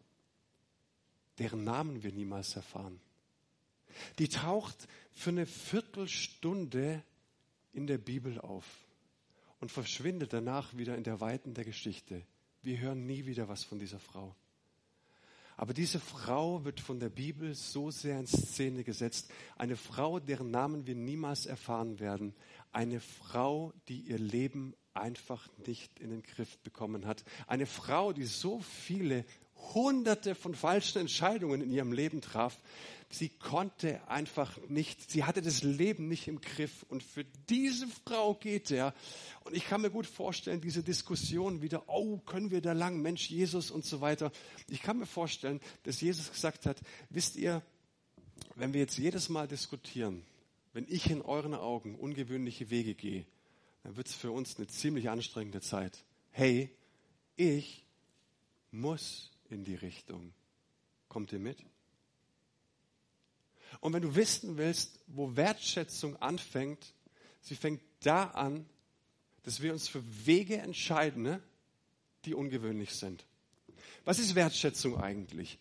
deren 1.39 1.65
Namen 1.65 2.03
wir 2.03 2.13
niemals 2.13 2.57
erfahren. 2.57 3.01
Die 4.19 4.29
taucht 4.29 4.89
für 5.13 5.31
eine 5.31 5.47
Viertelstunde 5.47 7.03
in 7.73 7.87
der 7.87 7.99
Bibel 7.99 8.41
auf 8.41 8.65
und 9.61 9.71
verschwindet 9.71 10.33
danach 10.33 10.77
wieder 10.77 10.97
in 10.97 11.05
der 11.05 11.21
Weiten 11.21 11.55
der 11.55 11.65
Geschichte. 11.65 12.23
Wir 12.63 12.79
hören 12.79 13.07
nie 13.07 13.27
wieder 13.27 13.49
was 13.49 13.65
von 13.65 13.79
dieser 13.79 13.99
Frau. 13.99 14.35
Aber 15.57 15.73
diese 15.73 16.01
Frau 16.01 16.65
wird 16.65 16.81
von 16.81 16.99
der 16.99 17.11
Bibel 17.11 17.55
so 17.55 17.91
sehr 17.91 18.19
in 18.19 18.27
Szene 18.27 18.83
gesetzt. 18.83 19.31
Eine 19.57 19.77
Frau, 19.77 20.19
deren 20.19 20.51
Namen 20.51 20.87
wir 20.87 20.97
niemals 20.97 21.47
erfahren 21.47 22.01
werden. 22.01 22.35
Eine 22.73 22.99
Frau, 23.01 23.73
die 23.87 24.01
ihr 24.01 24.19
Leben 24.19 24.75
einfach 24.95 25.49
nicht 25.67 26.01
in 26.01 26.11
den 26.11 26.23
Griff 26.23 26.59
bekommen 26.59 27.07
hat. 27.07 27.25
Eine 27.47 27.67
Frau, 27.67 28.13
die 28.13 28.25
so 28.25 28.61
viele 28.61 29.25
hunderte 29.73 30.35
von 30.35 30.55
falschen 30.55 30.99
Entscheidungen 30.99 31.61
in 31.63 31.71
ihrem 31.71 31.93
Leben 31.93 32.21
traf. 32.21 32.61
Sie 33.11 33.29
konnte 33.29 34.07
einfach 34.09 34.59
nicht, 34.69 35.11
sie 35.11 35.25
hatte 35.25 35.41
das 35.41 35.63
Leben 35.63 36.09
nicht 36.09 36.27
im 36.27 36.41
Griff. 36.41 36.85
Und 36.89 37.03
für 37.03 37.25
diese 37.49 37.87
Frau 37.87 38.35
geht 38.35 38.71
er. 38.71 38.93
Und 39.45 39.55
ich 39.55 39.67
kann 39.67 39.83
mir 39.83 39.91
gut 39.91 40.07
vorstellen, 40.07 40.61
diese 40.61 40.83
Diskussion 40.83 41.63
wieder, 41.63 41.89
oh, 41.89 42.19
können 42.19 42.51
wir 42.51 42.61
da 42.61 42.73
lang, 42.73 43.01
Mensch, 43.01 43.31
Jesus 43.31 43.71
und 43.71 43.85
so 43.85 44.01
weiter. 44.01 44.33
Ich 44.69 44.83
kann 44.83 44.99
mir 44.99 45.07
vorstellen, 45.07 45.61
dass 45.85 46.01
Jesus 46.01 46.33
gesagt 46.33 46.67
hat, 46.67 46.81
wisst 47.09 47.37
ihr, 47.37 47.63
wenn 48.57 48.73
wir 48.73 48.81
jetzt 48.81 48.99
jedes 48.99 49.29
Mal 49.29 49.47
diskutieren, 49.47 50.25
wenn 50.73 50.87
ich 50.89 51.09
in 51.09 51.23
euren 51.23 51.55
Augen 51.55 51.95
ungewöhnliche 51.95 52.71
Wege 52.71 52.95
gehe, 52.95 53.27
dann 53.85 53.97
wird 53.97 54.09
es 54.09 54.15
für 54.15 54.33
uns 54.33 54.57
eine 54.57 54.67
ziemlich 54.67 55.09
anstrengende 55.09 55.61
Zeit. 55.61 56.05
Hey, 56.31 56.71
ich 57.37 57.85
muss 58.73 59.31
in 59.51 59.65
die 59.65 59.75
Richtung. 59.75 60.33
Kommt 61.09 61.33
ihr 61.33 61.39
mit? 61.39 61.59
Und 63.81 63.93
wenn 63.93 64.03
du 64.03 64.15
wissen 64.15 64.57
willst, 64.57 65.01
wo 65.07 65.37
Wertschätzung 65.37 66.17
anfängt, 66.17 66.95
sie 67.41 67.57
fängt 67.57 67.83
da 68.01 68.25
an, 68.25 68.67
dass 69.43 69.61
wir 69.61 69.73
uns 69.73 69.89
für 69.89 70.03
Wege 70.27 70.59
entscheiden, 70.59 71.23
ne, 71.23 71.43
die 72.25 72.35
ungewöhnlich 72.35 72.95
sind. 72.95 73.27
Was 74.05 74.19
ist 74.19 74.35
Wertschätzung 74.35 74.99
eigentlich? 75.01 75.59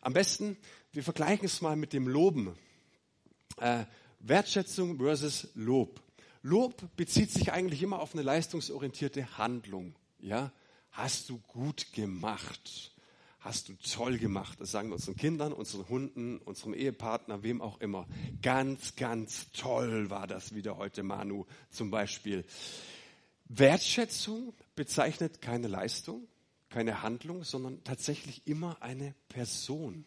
Am 0.00 0.12
besten, 0.12 0.56
wir 0.92 1.02
vergleichen 1.02 1.46
es 1.46 1.60
mal 1.60 1.76
mit 1.76 1.92
dem 1.92 2.08
Loben. 2.08 2.56
Äh, 3.58 3.84
Wertschätzung 4.20 4.98
versus 4.98 5.48
Lob. 5.54 6.00
Lob 6.42 6.96
bezieht 6.96 7.30
sich 7.30 7.52
eigentlich 7.52 7.82
immer 7.82 8.00
auf 8.00 8.14
eine 8.14 8.22
leistungsorientierte 8.22 9.36
Handlung. 9.38 9.94
Ja, 10.18 10.52
hast 10.92 11.28
du 11.28 11.38
gut 11.48 11.92
gemacht 11.92 12.95
hast 13.46 13.68
du 13.68 13.74
toll 13.74 14.18
gemacht. 14.18 14.60
Das 14.60 14.72
sagen 14.72 14.88
wir 14.88 14.94
unseren 14.94 15.16
Kindern, 15.16 15.52
unseren 15.52 15.88
Hunden, 15.88 16.38
unserem 16.38 16.74
Ehepartner, 16.74 17.42
wem 17.42 17.62
auch 17.62 17.80
immer. 17.80 18.06
Ganz, 18.42 18.96
ganz 18.96 19.50
toll 19.52 20.10
war 20.10 20.26
das 20.26 20.54
wieder 20.54 20.76
heute, 20.76 21.02
Manu 21.02 21.46
zum 21.70 21.90
Beispiel. 21.90 22.44
Wertschätzung 23.48 24.52
bezeichnet 24.74 25.40
keine 25.40 25.68
Leistung, 25.68 26.26
keine 26.70 27.02
Handlung, 27.02 27.44
sondern 27.44 27.84
tatsächlich 27.84 28.46
immer 28.46 28.82
eine 28.82 29.14
Person. 29.28 30.06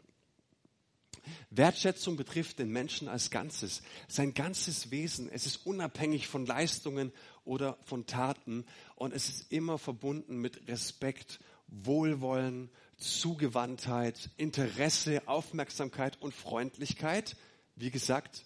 Wertschätzung 1.50 2.18
betrifft 2.18 2.60
den 2.60 2.72
Menschen 2.72 3.08
als 3.08 3.30
Ganzes, 3.30 3.84
sein 4.10 4.34
ganzes 4.34 4.92
Wesen. 4.92 5.30
Es 5.32 5.46
ist 5.46 5.66
unabhängig 5.66 6.28
von 6.28 6.46
Leistungen 6.46 7.14
oder 7.46 7.78
von 7.84 8.06
Taten 8.06 8.66
und 8.96 9.14
es 9.14 9.30
ist 9.30 9.52
immer 9.52 9.78
verbunden 9.78 10.38
mit 10.38 10.68
Respekt, 10.68 11.40
Wohlwollen, 11.68 12.70
Zugewandtheit, 13.00 14.30
Interesse, 14.38 15.28
Aufmerksamkeit 15.28 16.22
und 16.22 16.34
Freundlichkeit. 16.34 17.36
Wie 17.76 17.92
gesagt, 17.92 18.46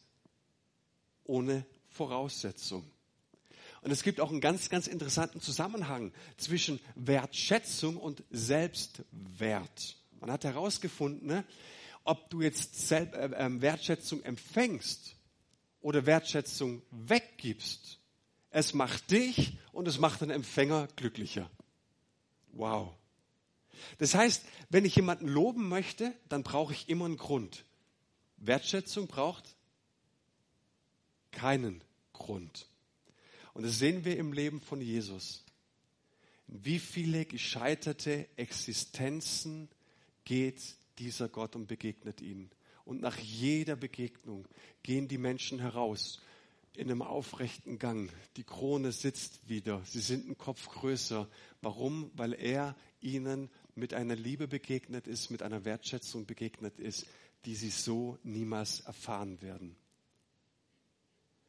ohne 1.24 1.66
Voraussetzung. 1.90 2.90
Und 3.82 3.92
es 3.92 4.04
gibt 4.04 4.22
auch 4.22 4.30
einen 4.30 4.42
ganz, 4.42 4.70
ganz 4.70 4.88
interessanten 4.88 5.42
Zusammenhang 5.42 6.14
zwischen 6.38 6.80
Wertschätzung 6.96 7.98
und 7.98 8.24
Selbstwert. 8.30 9.98
Man 10.20 10.32
hat 10.32 10.46
herausgefunden, 10.46 11.28
ne, 11.28 11.44
ob 12.06 12.30
du 12.30 12.42
jetzt 12.42 12.92
äh, 12.92 13.08
ähm, 13.36 13.62
Wertschätzung 13.62 14.24
empfängst 14.24 15.16
oder 15.82 16.06
Wertschätzung 16.06 16.82
weggibst. 16.92 18.00
Es 18.50 18.74
macht 18.74 19.12
dich 19.12 19.58
und 19.74 19.88
es 19.88 20.00
macht 20.00 20.22
den 20.22 20.30
Empfänger 20.30 20.88
glücklicher. 20.96 21.50
Wow. 22.54 22.94
Das 23.98 24.16
heißt, 24.16 24.44
wenn 24.70 24.86
ich 24.86 24.96
jemanden 24.96 25.28
loben 25.28 25.68
möchte, 25.70 26.14
dann 26.30 26.44
brauche 26.44 26.74
ich 26.74 26.90
immer 26.90 27.06
einen 27.06 27.18
Grund. 27.18 27.66
Wertschätzung 28.38 29.08
braucht 29.08 29.56
keinen 31.32 31.84
Grund. 32.14 32.68
Und 33.54 33.64
das 33.66 33.78
sehen 33.80 34.06
wir 34.06 34.18
im 34.18 34.34
Leben 34.34 34.62
von 34.62 34.82
Jesus. 34.82 35.44
wie 36.48 36.80
viele 36.80 37.26
gescheiterte 37.26 38.28
Existenzen 38.38 39.70
geht 40.26 40.62
dieser 41.00 41.28
Gott 41.30 41.56
und 41.56 41.68
begegnet 41.68 42.22
ihnen. 42.22 42.52
Und 42.86 43.02
nach 43.02 43.18
jeder 43.18 43.76
Begegnung 43.76 44.48
gehen 44.84 45.08
die 45.08 45.18
Menschen 45.18 45.60
heraus 45.60 46.22
in 46.76 46.90
einem 46.90 47.02
aufrechten 47.02 47.80
Gang. 47.80 48.12
Die 48.36 48.44
Krone 48.44 48.92
sitzt 48.92 49.48
wieder. 49.48 49.82
Sie 49.86 50.00
sind 50.00 50.26
einen 50.26 50.38
Kopf 50.38 50.68
größer. 50.70 51.30
Warum? 51.62 52.12
Weil 52.16 52.34
er 52.34 52.76
ihnen 53.02 53.50
mit 53.76 53.94
einer 53.94 54.16
Liebe 54.16 54.48
begegnet 54.48 55.08
ist, 55.08 55.30
mit 55.30 55.42
einer 55.42 55.66
Wertschätzung 55.66 56.26
begegnet 56.26 56.80
ist, 56.80 57.08
die 57.46 57.56
sie 57.56 57.70
so 57.70 58.18
niemals 58.24 58.82
erfahren 58.82 59.42
werden. 59.42 59.76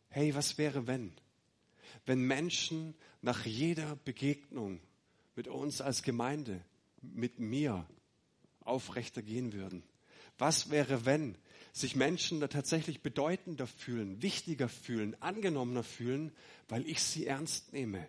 Hey, 0.08 0.34
was 0.34 0.58
wäre 0.58 0.86
wenn? 0.86 1.12
Wenn 2.06 2.22
Menschen 2.22 2.94
nach 3.20 3.44
jeder 3.44 3.96
Begegnung 3.96 4.80
mit 5.36 5.48
uns 5.48 5.80
als 5.80 6.02
Gemeinde, 6.02 6.64
mit 7.02 7.38
mir 7.38 7.86
aufrechter 8.60 9.22
gehen 9.22 9.52
würden? 9.52 9.82
Was 10.38 10.70
wäre, 10.70 11.04
wenn 11.04 11.36
sich 11.72 11.96
Menschen 11.96 12.40
da 12.40 12.48
tatsächlich 12.48 13.02
bedeutender 13.02 13.66
fühlen, 13.66 14.22
wichtiger 14.22 14.68
fühlen, 14.68 15.20
angenommener 15.20 15.82
fühlen, 15.82 16.32
weil 16.68 16.86
ich 16.86 17.02
sie 17.02 17.26
ernst 17.26 17.72
nehme, 17.72 18.08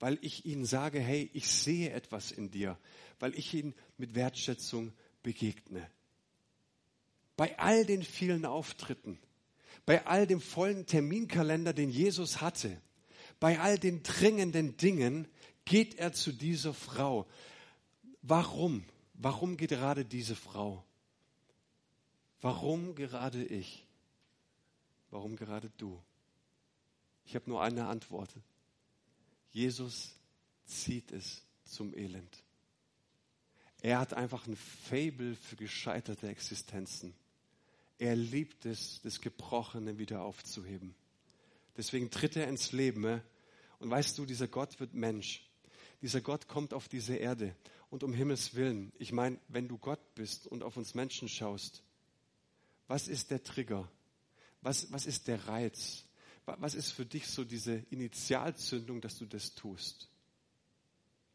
weil 0.00 0.18
ich 0.20 0.44
ihnen 0.46 0.64
sage, 0.64 1.00
hey, 1.00 1.30
ich 1.32 1.48
sehe 1.48 1.90
etwas 1.90 2.30
in 2.30 2.50
dir, 2.50 2.78
weil 3.18 3.34
ich 3.34 3.52
ihnen 3.54 3.74
mit 3.96 4.14
Wertschätzung 4.14 4.92
begegne. 5.22 5.90
Bei 7.36 7.58
all 7.58 7.84
den 7.84 8.02
vielen 8.02 8.44
Auftritten, 8.44 9.18
bei 9.86 10.06
all 10.06 10.26
dem 10.26 10.40
vollen 10.40 10.86
Terminkalender, 10.86 11.72
den 11.72 11.90
Jesus 11.90 12.40
hatte, 12.40 12.80
bei 13.40 13.60
all 13.60 13.78
den 13.78 14.02
dringenden 14.02 14.76
Dingen 14.76 15.28
geht 15.64 15.94
er 15.96 16.12
zu 16.12 16.32
dieser 16.32 16.74
Frau. 16.74 17.26
Warum? 18.22 18.84
Warum 19.14 19.56
gerade 19.56 20.04
diese 20.04 20.34
Frau? 20.36 20.84
Warum 22.40 22.94
gerade 22.94 23.44
ich? 23.44 23.84
Warum 25.10 25.36
gerade 25.36 25.70
du? 25.76 26.00
Ich 27.24 27.34
habe 27.34 27.48
nur 27.48 27.62
eine 27.62 27.86
Antwort. 27.86 28.30
Jesus 29.58 30.14
zieht 30.66 31.10
es 31.10 31.42
zum 31.64 31.92
Elend. 31.92 32.44
Er 33.80 33.98
hat 33.98 34.14
einfach 34.14 34.46
ein 34.46 34.54
Fable 34.54 35.34
für 35.34 35.56
gescheiterte 35.56 36.28
Existenzen. 36.28 37.12
Er 37.98 38.14
liebt 38.14 38.66
es, 38.66 39.00
das 39.02 39.20
Gebrochene 39.20 39.98
wieder 39.98 40.22
aufzuheben. 40.22 40.94
Deswegen 41.76 42.08
tritt 42.08 42.36
er 42.36 42.46
ins 42.46 42.70
Leben. 42.70 43.20
Und 43.80 43.90
weißt 43.90 44.16
du, 44.18 44.26
dieser 44.26 44.46
Gott 44.46 44.78
wird 44.78 44.94
Mensch. 44.94 45.44
Dieser 46.02 46.20
Gott 46.20 46.46
kommt 46.46 46.72
auf 46.72 46.88
diese 46.88 47.16
Erde. 47.16 47.56
Und 47.90 48.04
um 48.04 48.14
Himmels 48.14 48.54
Willen, 48.54 48.92
ich 49.00 49.10
meine, 49.10 49.40
wenn 49.48 49.66
du 49.66 49.76
Gott 49.76 50.14
bist 50.14 50.46
und 50.46 50.62
auf 50.62 50.76
uns 50.76 50.94
Menschen 50.94 51.28
schaust, 51.28 51.82
was 52.86 53.08
ist 53.08 53.32
der 53.32 53.42
Trigger? 53.42 53.90
Was, 54.60 54.92
was 54.92 55.04
ist 55.04 55.26
der 55.26 55.48
Reiz? 55.48 56.04
Was 56.58 56.74
ist 56.74 56.92
für 56.92 57.04
dich 57.04 57.26
so 57.26 57.44
diese 57.44 57.84
Initialzündung, 57.90 59.00
dass 59.00 59.18
du 59.18 59.26
das 59.26 59.54
tust? 59.54 60.08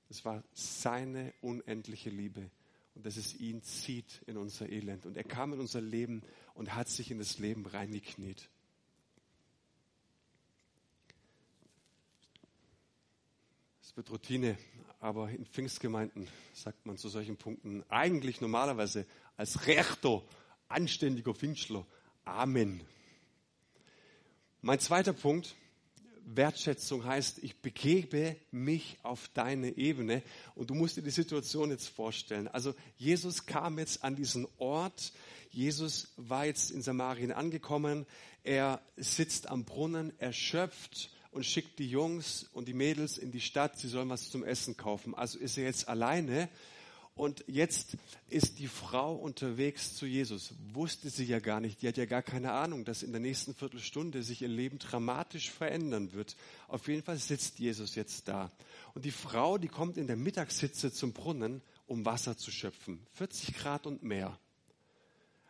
Es 0.09 0.25
war 0.25 0.43
seine 0.53 1.33
unendliche 1.41 2.09
Liebe 2.09 2.49
und 2.95 3.05
dass 3.05 3.17
es 3.17 3.35
ihn 3.35 3.61
zieht 3.63 4.21
in 4.27 4.37
unser 4.37 4.69
Elend. 4.69 5.05
Und 5.05 5.17
er 5.17 5.23
kam 5.23 5.53
in 5.53 5.59
unser 5.59 5.81
Leben 5.81 6.23
und 6.53 6.75
hat 6.75 6.89
sich 6.89 7.11
in 7.11 7.17
das 7.17 7.39
Leben 7.39 7.65
reingekniet. 7.65 8.49
Es 13.81 13.97
wird 13.97 14.09
Routine, 14.09 14.57
aber 14.99 15.29
in 15.29 15.45
Pfingstgemeinden 15.45 16.27
sagt 16.53 16.85
man 16.85 16.97
zu 16.97 17.09
solchen 17.09 17.37
Punkten 17.37 17.83
eigentlich 17.89 18.41
normalerweise 18.41 19.05
als 19.37 19.67
Rechter, 19.67 20.23
anständiger 20.67 21.33
Pfingstler, 21.33 21.85
Amen. 22.25 22.81
Mein 24.65 24.79
zweiter 24.79 25.11
Punkt, 25.11 25.57
Wertschätzung 26.23 27.03
heißt, 27.03 27.39
ich 27.43 27.57
begebe 27.57 28.37
mich 28.49 28.97
auf 29.03 29.27
deine 29.33 29.75
Ebene. 29.75 30.23
Und 30.55 30.69
du 30.69 30.73
musst 30.73 30.95
dir 30.95 31.01
die 31.01 31.09
Situation 31.09 31.69
jetzt 31.69 31.89
vorstellen. 31.89 32.47
Also 32.47 32.73
Jesus 32.95 33.45
kam 33.45 33.77
jetzt 33.77 34.05
an 34.05 34.15
diesen 34.15 34.47
Ort. 34.59 35.11
Jesus 35.49 36.13
war 36.15 36.45
jetzt 36.45 36.71
in 36.71 36.81
Samarien 36.81 37.33
angekommen. 37.33 38.05
Er 38.45 38.81
sitzt 38.95 39.49
am 39.49 39.65
Brunnen, 39.65 40.17
erschöpft 40.17 41.09
und 41.31 41.45
schickt 41.45 41.77
die 41.77 41.89
Jungs 41.89 42.43
und 42.53 42.69
die 42.69 42.73
Mädels 42.73 43.17
in 43.17 43.31
die 43.31 43.41
Stadt. 43.41 43.77
Sie 43.77 43.89
sollen 43.89 44.07
was 44.07 44.29
zum 44.29 44.45
Essen 44.45 44.77
kaufen. 44.77 45.13
Also 45.13 45.39
ist 45.39 45.57
er 45.57 45.65
jetzt 45.65 45.89
alleine 45.89 46.47
und 47.15 47.43
jetzt 47.47 47.97
ist 48.27 48.57
die 48.57 48.67
Frau 48.67 49.13
unterwegs 49.13 49.93
zu 49.93 50.07
Jesus. 50.07 50.55
Wusste 50.73 51.11
sie 51.11 51.25
ja 51.25 51.39
gar 51.39 51.59
nicht. 51.59 51.81
Die 51.81 51.87
hat 51.87 51.97
ja 51.97 52.05
gar 52.05 52.23
keine 52.23 52.53
Ahnung, 52.53 52.85
dass 52.85 53.03
in 53.03 53.11
der 53.11 53.21
nächsten 53.21 53.53
Viertelstunde 53.53 54.23
sich 54.23 54.41
ihr 54.41 54.47
Leben 54.47 54.79
dramatisch 54.79 55.51
verändern 55.51 56.13
wird. 56.13 56.35
Auf 56.67 56.87
jeden 56.87 57.03
Fall 57.03 57.17
sitzt 57.17 57.59
Jesus 57.59 57.93
jetzt 57.93 58.27
da. 58.27 58.51
Und 58.95 59.05
die 59.05 59.11
Frau, 59.11 59.59
die 59.59 59.67
kommt 59.67 59.97
in 59.97 60.07
der 60.07 60.15
Mittagssitze 60.15 60.91
zum 60.91 61.13
Brunnen, 61.13 61.61
um 61.85 62.03
Wasser 62.03 62.35
zu 62.35 62.49
schöpfen. 62.49 63.05
40 63.11 63.53
Grad 63.57 63.85
und 63.85 64.01
mehr. 64.01 64.39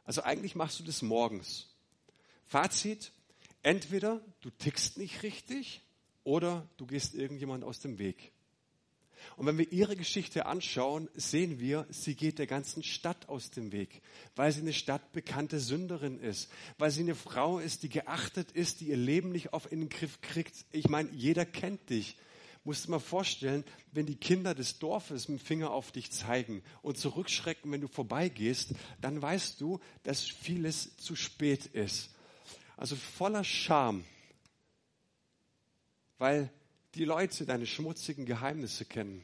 Also 0.03 0.22
eigentlich 0.22 0.55
machst 0.55 0.82
du 0.82 0.84
das 0.84 1.01
morgens. 1.01 1.70
Fazit, 2.46 3.13
entweder 3.62 4.20
du 4.41 4.50
tickst 4.50 4.98
nicht 4.98 5.24
richtig 5.24 5.82
oder 6.25 6.67
du 6.75 6.86
gehst 6.86 7.15
irgendjemand 7.15 7.63
aus 7.63 7.79
dem 7.79 8.00
Weg. 8.00 8.33
Und 9.38 9.46
wenn 9.46 9.58
wir 9.58 9.72
ihre 9.72 9.96
Geschichte 9.96 10.46
anschauen, 10.46 11.10
sehen 11.15 11.60
wir, 11.60 11.86
sie 11.89 12.15
geht 12.15 12.39
der 12.39 12.48
ganzen 12.48 12.84
Stadt 12.84 13.29
aus 13.29 13.50
dem 13.51 13.72
Weg, 13.72 14.01
weil 14.36 14.51
sie 14.51 14.62
eine 14.62 14.74
stadtbekannte 14.74 15.60
Sünderin 15.60 16.20
ist, 16.20 16.51
weil 16.77 16.91
sie 16.91 17.01
eine 17.01 17.15
Frau 17.15 17.60
ist, 17.60 17.84
die 17.84 17.89
geachtet 17.89 18.51
ist, 18.51 18.82
die 18.82 18.89
ihr 18.89 18.98
Leben 18.98 19.32
nicht 19.32 19.53
auf 19.53 19.72
in 19.72 19.82
den 19.82 19.89
Griff 19.89 20.22
kriegt. 20.22 20.65
Ich 20.72 20.89
meine, 20.89 21.10
jeder 21.12 21.46
kennt 21.46 21.89
dich. 21.89 22.17
Musst 22.65 22.86
du 22.86 22.91
mal 22.91 23.00
vorstellen, 23.00 23.65
wenn 23.91 24.05
die 24.05 24.15
Kinder 24.15 24.55
des 24.55 24.79
Dorfes 24.79 25.27
mit 25.27 25.39
dem 25.41 25.46
Finger 25.46 25.72
auf 25.72 25.91
dich 25.91 26.12
zeigen 26.12 26.63
und 26.82 26.98
zurückschrecken, 26.98 27.70
wenn 27.72 27.82
du 27.82 27.89
vorbeigehst, 27.89 28.74
dann 29.01 29.22
weißt 29.22 29.60
du, 29.60 29.79
dass 30.03 30.22
vieles 30.22 30.96
zu 30.96 31.15
spät 31.15 31.65
ist. 31.65 32.12
Also 32.77 32.96
voller 32.96 33.43
Scham, 33.43 34.05
weil 36.17 36.50
die 36.96 37.06
Leute 37.06 37.46
deine 37.46 37.66
schmutzigen 37.66 38.26
Geheimnisse 38.26 38.86
kennen, 38.86 39.24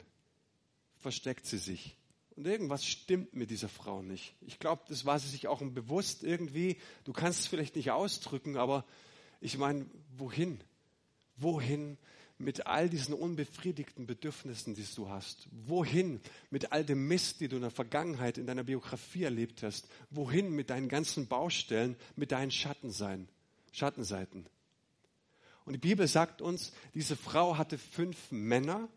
versteckt 0.96 1.46
sie 1.46 1.58
sich. 1.58 1.96
Und 2.36 2.46
irgendwas 2.46 2.86
stimmt 2.86 3.34
mit 3.34 3.50
dieser 3.50 3.68
Frau 3.68 4.02
nicht. 4.02 4.34
Ich 4.40 4.58
glaube, 4.58 4.82
das 4.88 5.04
war 5.04 5.18
sie 5.18 5.28
sich 5.28 5.46
auch 5.48 5.60
bewusst 5.60 6.22
irgendwie. 6.22 6.78
Du 7.04 7.12
kannst 7.12 7.40
es 7.40 7.46
vielleicht 7.46 7.76
nicht 7.76 7.90
ausdrücken, 7.90 8.56
aber 8.56 8.84
ich 9.40 9.58
meine, 9.58 9.86
wohin? 10.16 10.60
Wohin 11.36 11.98
mit 12.38 12.66
all 12.66 12.88
diesen 12.88 13.14
unbefriedigten 13.14 14.06
Bedürfnissen, 14.06 14.74
die 14.74 14.86
du 14.94 15.08
hast? 15.08 15.48
Wohin 15.50 16.20
mit 16.50 16.72
all 16.72 16.84
dem 16.84 17.06
Mist, 17.08 17.40
die 17.40 17.48
du 17.48 17.56
in 17.56 17.62
der 17.62 17.70
Vergangenheit 17.70 18.38
in 18.38 18.46
deiner 18.46 18.64
Biografie 18.64 19.24
erlebt 19.24 19.62
hast? 19.62 19.88
Wohin 20.10 20.50
mit 20.50 20.70
deinen 20.70 20.88
ganzen 20.88 21.26
Baustellen, 21.26 21.96
mit 22.16 22.32
deinen 22.32 22.50
Schattenseiten? 22.50 23.28
Und 25.70 25.74
die 25.74 25.88
Bibel 25.88 26.08
sagt 26.08 26.42
uns, 26.42 26.72
diese 26.94 27.14
Frau 27.14 27.56
hatte 27.56 27.78
fünf 27.78 28.32
Männer 28.32 28.88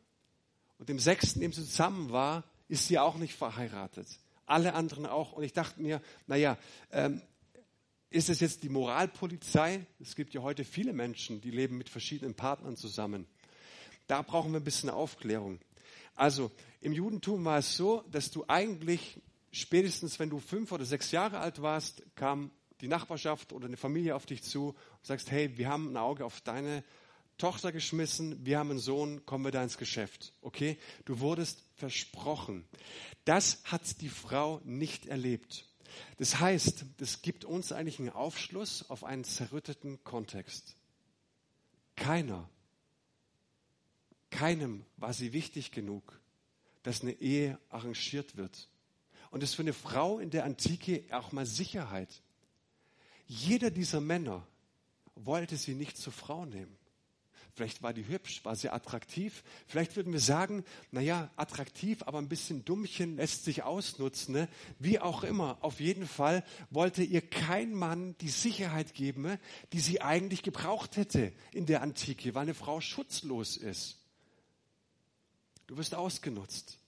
und 0.80 0.90
dem 0.90 0.98
sechsten, 0.98 1.40
dem 1.40 1.54
sie 1.54 1.64
zusammen 1.64 2.12
war, 2.12 2.44
ist 2.68 2.88
sie 2.88 2.98
auch 2.98 3.18
nicht 3.18 3.36
verheiratet. 3.36 4.08
Alle 4.48 4.74
anderen 4.74 5.06
auch. 5.06 5.34
Und 5.34 5.44
ich 5.44 5.54
dachte 5.54 5.80
mir, 5.80 6.02
naja, 6.26 6.58
ähm, 6.90 7.22
ist 8.10 8.28
es 8.32 8.40
jetzt 8.40 8.64
die 8.64 8.70
Moralpolizei? 8.70 9.86
Es 10.00 10.16
gibt 10.16 10.34
ja 10.34 10.42
heute 10.42 10.64
viele 10.66 10.94
Menschen, 10.94 11.42
die 11.42 11.52
leben 11.52 11.78
mit 11.78 11.90
verschiedenen 11.90 12.34
Partnern 12.34 12.76
zusammen. 12.76 13.28
Da 14.08 14.24
brauchen 14.24 14.52
wir 14.52 14.60
ein 14.60 14.64
bisschen 14.64 14.90
Aufklärung. 14.90 15.60
Also 16.16 16.50
im 16.82 16.92
Judentum 16.92 17.46
war 17.46 17.60
es 17.60 17.78
so, 17.78 18.04
dass 18.10 18.32
du 18.32 18.46
eigentlich 18.48 19.22
spätestens, 19.52 20.18
wenn 20.18 20.32
du 20.32 20.40
fünf 20.40 20.72
oder 20.72 20.86
sechs 20.86 21.12
Jahre 21.12 21.38
alt 21.38 21.62
warst, 21.62 22.02
kam 22.16 22.50
die 22.82 22.88
Nachbarschaft 22.88 23.54
oder 23.54 23.68
eine 23.68 23.78
Familie 23.78 24.16
auf 24.16 24.26
dich 24.26 24.44
zu 24.44 24.70
und 24.70 25.06
sagst, 25.06 25.32
hey, 25.32 25.58
wir 25.58 25.70
haben 25.70 25.92
ein 25.92 25.98
Auge 25.98 26.26
auf 26.26 26.42
deine 26.42 26.84
Tochter 27.38 27.72
geschmissen, 27.72 28.46
wir 28.46 28.60
haben 28.60 28.70
einen 28.70 28.80
Sohn, 28.80 29.26
kommen 29.26 29.46
wir 29.46 29.52
da 29.52 29.64
ins 29.64 29.78
Geschäft. 29.78 30.34
Okay? 30.42 30.78
Du 31.06 31.20
wurdest 31.20 31.64
versprochen. 31.76 32.66
Das 33.26 33.64
hat 33.66 34.02
die 34.02 34.10
Frau 34.10 34.62
nicht 34.64 35.08
erlebt. 35.08 35.66
Das 36.18 36.40
heißt, 36.40 36.86
das 36.98 37.22
gibt 37.22 37.46
uns 37.46 37.72
eigentlich 37.72 38.00
einen 38.00 38.10
Aufschluss 38.10 38.90
auf 38.90 39.04
einen 39.04 39.24
zerrütteten 39.24 40.04
Kontext. 40.04 40.76
Keiner, 41.96 42.50
keinem 44.30 44.86
war 44.98 45.14
sie 45.14 45.34
wichtig 45.34 45.72
genug, 45.72 46.20
dass 46.82 47.02
eine 47.02 47.14
Ehe 47.14 47.60
arrangiert 47.70 48.36
wird. 48.36 48.68
Und 49.30 49.44
das 49.44 49.52
ist 49.52 49.56
für 49.56 49.62
eine 49.62 49.74
Frau 49.74 50.20
in 50.20 50.30
der 50.30 50.44
Antike 50.44 51.04
auch 51.12 51.32
mal 51.32 51.46
Sicherheit. 51.46 52.23
Jeder 53.26 53.72
dieser 53.72 54.02
Männer 54.02 54.48
wollte 55.16 55.58
sie 55.58 55.76
nicht 55.76 55.98
zur 55.98 56.14
Frau 56.14 56.46
nehmen. 56.46 56.78
Vielleicht 57.56 57.84
war 57.84 57.94
die 57.94 58.08
hübsch, 58.08 58.44
war 58.46 58.56
sie 58.56 58.70
attraktiv. 58.70 59.44
Vielleicht 59.68 59.96
würden 59.96 60.12
wir 60.12 60.20
sagen, 60.20 60.64
naja, 60.90 61.30
attraktiv, 61.36 62.02
aber 62.04 62.18
ein 62.18 62.28
bisschen 62.28 62.66
dummchen 62.66 63.18
lässt 63.18 63.44
sich 63.44 63.62
ausnutzen. 63.62 64.34
Ne? 64.34 64.50
Wie 64.80 65.00
auch 65.00 65.24
immer. 65.24 65.60
Auf 65.62 65.80
jeden 65.80 66.08
Fall 66.08 66.44
wollte 66.72 67.04
ihr 67.04 67.22
kein 67.22 67.76
Mann 67.76 68.16
die 68.22 68.30
Sicherheit 68.30 68.96
geben, 68.96 69.38
die 69.72 69.80
sie 69.80 70.02
eigentlich 70.02 70.42
gebraucht 70.42 70.98
hätte 70.98 71.32
in 71.52 71.68
der 71.68 71.84
Antike, 71.84 72.34
weil 72.34 72.44
eine 72.44 72.56
Frau 72.56 72.82
schutzlos 72.82 73.56
ist. 73.56 74.00
Du 75.68 75.78
wirst 75.78 75.94
ausgenutzt. 75.94 76.80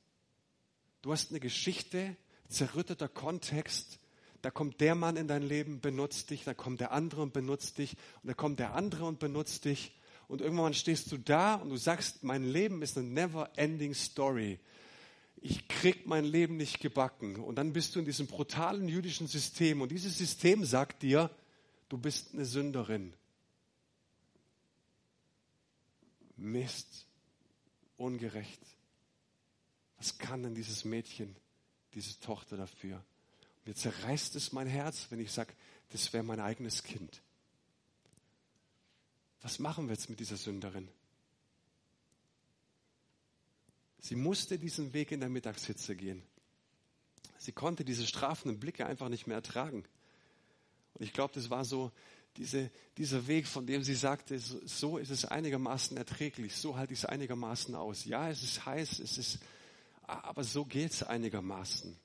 Du 1.03 1.11
hast 1.11 1.29
eine 1.29 1.39
Geschichte, 1.39 2.17
zerrütteter 2.49 3.07
Kontext, 3.07 3.99
da 4.45 4.51
kommt 4.51 4.79
der 4.79 4.93
Mann 4.93 5.17
in 5.17 5.27
dein 5.27 5.41
Leben, 5.41 5.81
benutzt 5.81 6.29
dich, 6.29 6.43
da 6.43 6.53
kommt 6.53 6.79
der 6.79 6.91
andere 6.91 7.23
und 7.23 7.33
benutzt 7.33 7.79
dich 7.79 7.97
und 8.21 8.27
da 8.27 8.35
kommt 8.35 8.59
der 8.59 8.75
andere 8.75 9.05
und 9.05 9.17
benutzt 9.17 9.65
dich 9.65 9.91
und 10.27 10.39
irgendwann 10.39 10.75
stehst 10.75 11.11
du 11.11 11.17
da 11.17 11.55
und 11.55 11.69
du 11.69 11.77
sagst, 11.77 12.23
mein 12.23 12.43
Leben 12.43 12.83
ist 12.83 12.95
eine 12.95 13.07
never 13.07 13.49
ending 13.55 13.95
story. 13.95 14.59
Ich 15.37 15.67
krieg 15.67 16.05
mein 16.05 16.25
Leben 16.25 16.57
nicht 16.57 16.79
gebacken 16.79 17.37
und 17.37 17.55
dann 17.55 17.73
bist 17.73 17.95
du 17.95 17.99
in 17.99 18.05
diesem 18.05 18.27
brutalen 18.27 18.87
jüdischen 18.87 19.25
System 19.25 19.81
und 19.81 19.91
dieses 19.91 20.15
System 20.15 20.63
sagt 20.63 21.01
dir, 21.01 21.31
du 21.89 21.97
bist 21.97 22.35
eine 22.35 22.45
Sünderin. 22.45 23.15
Mist, 26.37 27.07
ungerecht. 27.97 28.61
Was 29.97 30.19
kann 30.19 30.43
denn 30.43 30.53
dieses 30.53 30.85
Mädchen, 30.85 31.35
diese 31.95 32.19
Tochter 32.19 32.57
dafür? 32.57 33.03
Mir 33.65 33.75
zerreißt 33.75 34.35
es 34.35 34.51
mein 34.51 34.67
Herz, 34.67 35.07
wenn 35.09 35.19
ich 35.19 35.31
sage, 35.31 35.53
das 35.89 36.13
wäre 36.13 36.23
mein 36.23 36.39
eigenes 36.39 36.83
Kind. 36.83 37.21
Was 39.41 39.59
machen 39.59 39.87
wir 39.87 39.93
jetzt 39.93 40.09
mit 40.09 40.19
dieser 40.19 40.37
Sünderin? 40.37 40.87
Sie 43.99 44.15
musste 44.15 44.59
diesen 44.59 44.93
Weg 44.93 45.11
in 45.11 45.19
der 45.19 45.29
Mittagshitze 45.29 45.95
gehen. 45.95 46.23
Sie 47.37 47.51
konnte 47.51 47.83
diese 47.83 48.05
strafenden 48.05 48.59
Blicke 48.59 48.85
einfach 48.85 49.09
nicht 49.09 49.27
mehr 49.27 49.37
ertragen. 49.37 49.83
Und 50.93 51.03
ich 51.03 51.13
glaube, 51.13 51.33
das 51.33 51.49
war 51.49 51.65
so 51.65 51.91
diese, 52.37 52.71
dieser 52.97 53.27
Weg, 53.27 53.47
von 53.47 53.65
dem 53.65 53.83
sie 53.83 53.95
sagte, 53.95 54.39
so, 54.39 54.97
ist 54.97 55.09
es 55.09 55.25
einigermaßen 55.25 55.97
erträglich, 55.97 56.55
so 56.55 56.77
halte 56.77 56.93
ich 56.93 56.99
es 56.99 57.05
einigermaßen 57.05 57.73
aus. 57.75 58.05
Ja, 58.05 58.29
es 58.29 58.43
ist 58.43 58.65
heiß, 58.65 58.99
es 58.99 59.17
ist, 59.17 59.39
aber 60.03 60.43
so 60.43 60.65
geht 60.65 60.91
es 60.91 61.03
einigermaßen. 61.03 61.97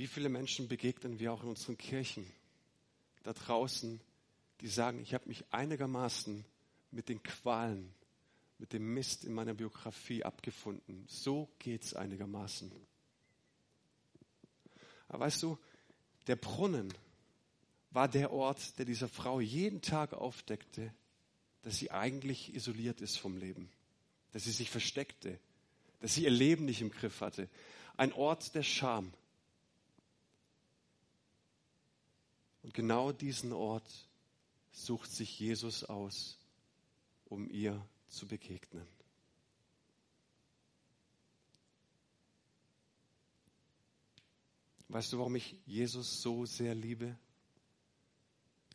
Wie 0.00 0.06
viele 0.06 0.30
Menschen 0.30 0.66
begegnen 0.66 1.18
wir 1.18 1.30
auch 1.30 1.42
in 1.42 1.50
unseren 1.50 1.76
Kirchen 1.76 2.26
da 3.22 3.34
draußen, 3.34 4.00
die 4.62 4.66
sagen, 4.66 4.98
ich 5.02 5.12
habe 5.12 5.28
mich 5.28 5.44
einigermaßen 5.50 6.42
mit 6.90 7.10
den 7.10 7.22
Qualen, 7.22 7.92
mit 8.56 8.72
dem 8.72 8.94
Mist 8.94 9.24
in 9.24 9.34
meiner 9.34 9.52
Biografie 9.52 10.24
abgefunden. 10.24 11.04
So 11.06 11.50
geht 11.58 11.82
es 11.82 11.92
einigermaßen. 11.92 12.72
Aber 15.08 15.26
weißt 15.26 15.42
du, 15.42 15.58
der 16.28 16.36
Brunnen 16.36 16.94
war 17.90 18.08
der 18.08 18.32
Ort, 18.32 18.78
der 18.78 18.86
dieser 18.86 19.06
Frau 19.06 19.38
jeden 19.38 19.82
Tag 19.82 20.14
aufdeckte, 20.14 20.94
dass 21.60 21.76
sie 21.76 21.90
eigentlich 21.90 22.54
isoliert 22.54 23.02
ist 23.02 23.18
vom 23.18 23.36
Leben, 23.36 23.70
dass 24.32 24.44
sie 24.44 24.52
sich 24.52 24.70
versteckte, 24.70 25.38
dass 26.00 26.14
sie 26.14 26.24
ihr 26.24 26.30
Leben 26.30 26.64
nicht 26.64 26.80
im 26.80 26.90
Griff 26.90 27.20
hatte. 27.20 27.50
Ein 27.98 28.14
Ort 28.14 28.54
der 28.54 28.62
Scham, 28.62 29.12
Und 32.62 32.74
genau 32.74 33.12
diesen 33.12 33.52
Ort 33.52 34.08
sucht 34.70 35.10
sich 35.10 35.38
Jesus 35.38 35.84
aus, 35.84 36.38
um 37.24 37.48
ihr 37.48 37.84
zu 38.08 38.26
begegnen. 38.26 38.86
Weißt 44.88 45.12
du, 45.12 45.18
warum 45.18 45.36
ich 45.36 45.56
Jesus 45.66 46.20
so 46.20 46.44
sehr 46.46 46.74
liebe? 46.74 47.16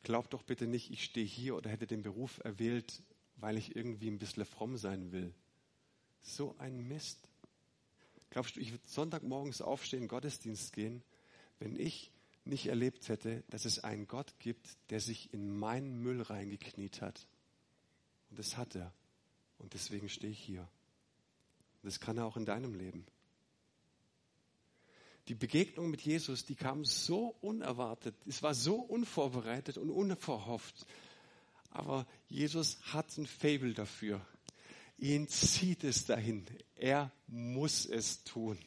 glaub 0.06 0.30
doch 0.30 0.44
bitte 0.44 0.68
nicht, 0.68 0.92
ich 0.92 1.04
stehe 1.04 1.26
hier 1.26 1.56
oder 1.56 1.70
hätte 1.70 1.88
den 1.88 2.04
Beruf 2.04 2.40
erwählt, 2.44 3.04
weil 3.38 3.58
ich 3.58 3.76
irgendwie 3.76 4.08
ein 4.08 4.20
bisschen 4.20 4.46
fromm 4.46 4.78
sein 4.78 5.12
will. 5.12 5.34
So 6.22 6.56
ein 6.60 6.88
Mist. 6.88 7.28
Glaubst 8.30 8.56
du, 8.56 8.62
ich 8.62 8.72
würde 8.72 8.88
Sonntagmorgens 8.88 9.62
aufstehen, 9.62 10.08
Gottesdienst 10.08 10.74
gehen, 10.74 11.04
wenn 11.60 11.78
ich 11.78 12.12
nicht 12.46 12.68
erlebt 12.68 13.10
hätte, 13.10 13.44
dass 13.50 13.66
es 13.66 13.84
einen 13.84 14.08
Gott 14.08 14.40
gibt, 14.40 14.78
der 14.90 15.00
sich 15.00 15.34
in 15.34 15.58
meinen 15.58 16.02
Müll 16.02 16.22
reingekniet 16.22 17.02
hat? 17.02 17.28
Und 18.30 18.40
das 18.40 18.58
hat 18.58 18.76
er. 18.76 18.94
Und 19.58 19.74
deswegen 19.74 20.10
stehe 20.10 20.32
ich 20.32 20.40
hier. 20.40 20.62
Und 20.62 21.88
das 21.88 22.00
kann 22.00 22.18
er 22.18 22.26
auch 22.26 22.38
in 22.38 22.46
deinem 22.46 22.76
Leben. 22.76 23.06
Die 25.28 25.36
Begegnung 25.36 25.90
mit 25.90 26.02
Jesus, 26.02 26.46
die 26.46 26.56
kam 26.56 26.86
so 26.86 27.36
unerwartet. 27.42 28.16
Es 28.28 28.44
war 28.44 28.54
so 28.54 28.76
unvorbereitet 28.76 29.78
und 29.78 29.90
unverhofft. 29.90 30.86
Aber 31.72 32.06
Jesus 32.28 32.80
hat 32.84 33.18
ein 33.18 33.26
Fabel 33.26 33.74
dafür. 33.74 34.26
Ihn 34.98 35.28
zieht 35.28 35.84
es 35.84 36.06
dahin. 36.06 36.46
Er 36.76 37.12
muss 37.28 37.86
es 37.86 38.24
tun. 38.24 38.58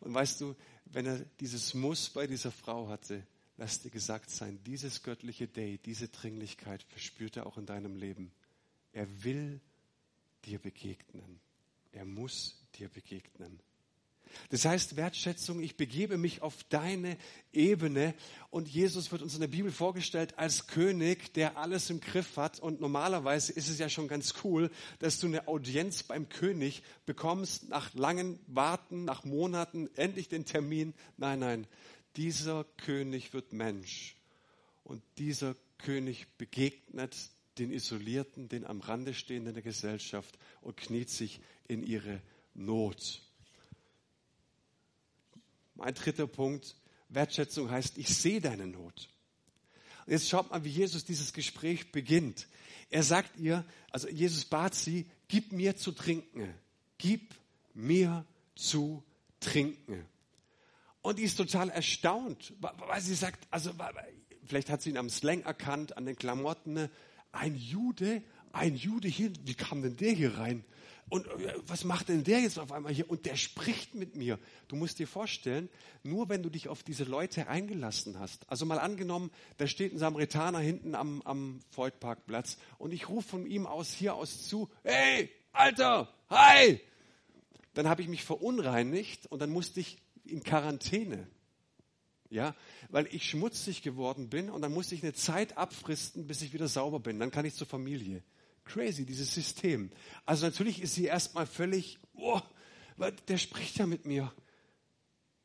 Und 0.00 0.14
weißt 0.14 0.40
du, 0.40 0.54
wenn 0.92 1.06
er 1.06 1.18
dieses 1.40 1.74
Muss 1.74 2.10
bei 2.10 2.26
dieser 2.26 2.52
Frau 2.52 2.88
hatte, 2.88 3.26
lass 3.56 3.80
dir 3.80 3.90
gesagt 3.90 4.30
sein, 4.30 4.58
dieses 4.64 5.02
göttliche 5.02 5.48
Day, 5.48 5.78
diese 5.78 6.08
Dringlichkeit 6.08 6.82
verspürt 6.84 7.36
er 7.36 7.46
auch 7.46 7.58
in 7.58 7.66
deinem 7.66 7.96
Leben. 7.96 8.32
Er 8.92 9.06
will 9.24 9.60
dir 10.44 10.58
begegnen. 10.58 11.40
Er 11.92 12.04
muss 12.04 12.56
dir 12.74 12.88
begegnen. 12.88 13.60
Das 14.50 14.64
heißt 14.64 14.96
Wertschätzung, 14.96 15.62
ich 15.62 15.76
begebe 15.76 16.18
mich 16.18 16.42
auf 16.42 16.64
deine 16.64 17.16
Ebene 17.52 18.14
und 18.50 18.68
Jesus 18.68 19.12
wird 19.12 19.22
uns 19.22 19.34
in 19.34 19.40
der 19.40 19.48
Bibel 19.48 19.70
vorgestellt 19.70 20.38
als 20.38 20.66
König, 20.66 21.34
der 21.34 21.56
alles 21.56 21.90
im 21.90 22.00
Griff 22.00 22.36
hat 22.36 22.60
und 22.60 22.80
normalerweise 22.80 23.52
ist 23.52 23.68
es 23.68 23.78
ja 23.78 23.88
schon 23.88 24.08
ganz 24.08 24.34
cool, 24.44 24.70
dass 24.98 25.18
du 25.18 25.26
eine 25.26 25.48
Audienz 25.48 26.02
beim 26.02 26.28
König 26.28 26.82
bekommst, 27.06 27.68
nach 27.68 27.92
langen 27.94 28.38
Warten, 28.46 29.04
nach 29.04 29.24
Monaten, 29.24 29.88
endlich 29.96 30.28
den 30.28 30.44
Termin. 30.44 30.94
Nein, 31.16 31.40
nein, 31.40 31.66
dieser 32.16 32.64
König 32.76 33.32
wird 33.32 33.52
Mensch 33.52 34.16
und 34.84 35.02
dieser 35.18 35.56
König 35.78 36.26
begegnet 36.38 37.16
den 37.58 37.70
Isolierten, 37.70 38.48
den 38.48 38.64
am 38.64 38.80
Rande 38.80 39.14
stehenden 39.14 39.54
der 39.54 39.62
Gesellschaft 39.62 40.38
und 40.60 40.76
kniet 40.76 41.10
sich 41.10 41.40
in 41.68 41.82
ihre 41.82 42.20
Not. 42.54 43.22
Mein 45.82 45.94
dritter 45.94 46.28
Punkt, 46.28 46.76
Wertschätzung 47.08 47.68
heißt, 47.68 47.98
ich 47.98 48.16
sehe 48.16 48.40
deine 48.40 48.68
Not. 48.68 49.08
Und 50.06 50.12
jetzt 50.12 50.28
schaut 50.28 50.48
mal, 50.52 50.62
wie 50.62 50.68
Jesus 50.68 51.04
dieses 51.04 51.32
Gespräch 51.32 51.90
beginnt. 51.90 52.46
Er 52.88 53.02
sagt 53.02 53.36
ihr, 53.40 53.64
also 53.90 54.08
Jesus 54.08 54.44
bat 54.44 54.76
sie, 54.76 55.06
gib 55.26 55.50
mir 55.50 55.76
zu 55.76 55.90
trinken. 55.90 56.54
Gib 56.98 57.34
mir 57.74 58.24
zu 58.54 59.02
trinken. 59.40 60.06
Und 61.00 61.18
die 61.18 61.24
ist 61.24 61.36
total 61.36 61.68
erstaunt, 61.68 62.52
weil 62.60 63.00
sie 63.00 63.16
sagt, 63.16 63.48
also 63.50 63.72
vielleicht 64.44 64.70
hat 64.70 64.82
sie 64.82 64.90
ihn 64.90 64.98
am 64.98 65.10
Slang 65.10 65.42
erkannt, 65.42 65.96
an 65.96 66.06
den 66.06 66.14
Klamotten. 66.14 66.88
Ein 67.32 67.56
Jude, 67.56 68.22
ein 68.52 68.76
Jude 68.76 69.08
hier, 69.08 69.32
wie 69.42 69.54
kam 69.54 69.82
denn 69.82 69.96
der 69.96 70.12
hier 70.12 70.38
rein? 70.38 70.64
Und 71.08 71.26
äh, 71.26 71.54
was 71.66 71.84
macht 71.84 72.08
denn 72.08 72.24
der 72.24 72.40
jetzt 72.40 72.58
auf 72.58 72.72
einmal 72.72 72.92
hier? 72.92 73.10
Und 73.10 73.26
der 73.26 73.36
spricht 73.36 73.94
mit 73.94 74.16
mir. 74.16 74.38
Du 74.68 74.76
musst 74.76 74.98
dir 74.98 75.06
vorstellen, 75.06 75.68
nur 76.02 76.28
wenn 76.28 76.42
du 76.42 76.48
dich 76.48 76.68
auf 76.68 76.82
diese 76.82 77.04
Leute 77.04 77.48
eingelassen 77.48 78.18
hast. 78.18 78.48
Also 78.48 78.64
mal 78.64 78.78
angenommen, 78.78 79.30
da 79.58 79.66
steht 79.66 79.92
ein 79.92 79.98
Samaritaner 79.98 80.60
hinten 80.60 80.94
am, 80.94 81.22
am 81.22 81.60
Voigtparkplatz 81.70 82.56
und 82.78 82.92
ich 82.92 83.08
rufe 83.08 83.28
von 83.28 83.46
ihm 83.46 83.66
aus 83.66 83.92
hier 83.92 84.14
aus 84.14 84.48
zu, 84.48 84.70
hey, 84.84 85.30
Alter, 85.52 86.08
hi! 86.30 86.80
Dann 87.74 87.88
habe 87.88 88.02
ich 88.02 88.08
mich 88.08 88.24
verunreinigt 88.24 89.26
und 89.26 89.40
dann 89.40 89.50
musste 89.50 89.80
ich 89.80 89.98
in 90.24 90.42
Quarantäne. 90.42 91.26
Ja, 92.30 92.54
weil 92.88 93.06
ich 93.14 93.28
schmutzig 93.28 93.82
geworden 93.82 94.30
bin 94.30 94.48
und 94.48 94.62
dann 94.62 94.72
musste 94.72 94.94
ich 94.94 95.02
eine 95.02 95.12
Zeit 95.12 95.58
abfristen, 95.58 96.26
bis 96.26 96.40
ich 96.40 96.54
wieder 96.54 96.66
sauber 96.66 96.98
bin. 96.98 97.20
Dann 97.20 97.30
kann 97.30 97.44
ich 97.44 97.54
zur 97.54 97.66
Familie. 97.66 98.22
Crazy, 98.64 99.04
dieses 99.04 99.34
System. 99.34 99.90
Also 100.24 100.46
natürlich 100.46 100.80
ist 100.80 100.94
sie 100.94 101.04
erstmal 101.04 101.46
völlig, 101.46 101.98
oh, 102.14 102.40
der 103.28 103.38
spricht 103.38 103.78
ja 103.78 103.86
mit 103.86 104.06
mir. 104.06 104.32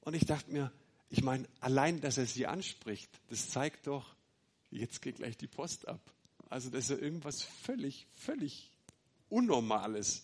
Und 0.02 0.14
ich 0.14 0.26
dachte 0.26 0.52
mir, 0.52 0.72
ich 1.10 1.24
meine, 1.24 1.48
allein, 1.60 2.02
dass 2.02 2.18
er 2.18 2.26
sie 2.26 2.48
anspricht, 2.48 3.10
das 3.30 3.50
zeigt 3.50 3.88
doch, 3.88 4.16
jetzt 4.70 5.02
geht 5.02 5.18
gleich 5.18 5.38
die 5.38 5.48
Post 5.48 5.88
ab. 5.88 6.02
Also 6.50 6.70
das 6.70 6.86
ist 6.86 6.90
ja 6.92 6.98
irgendwas 6.98 7.42
völlig, 7.42 8.08
völlig 8.14 8.72
Unnormales. 9.30 10.24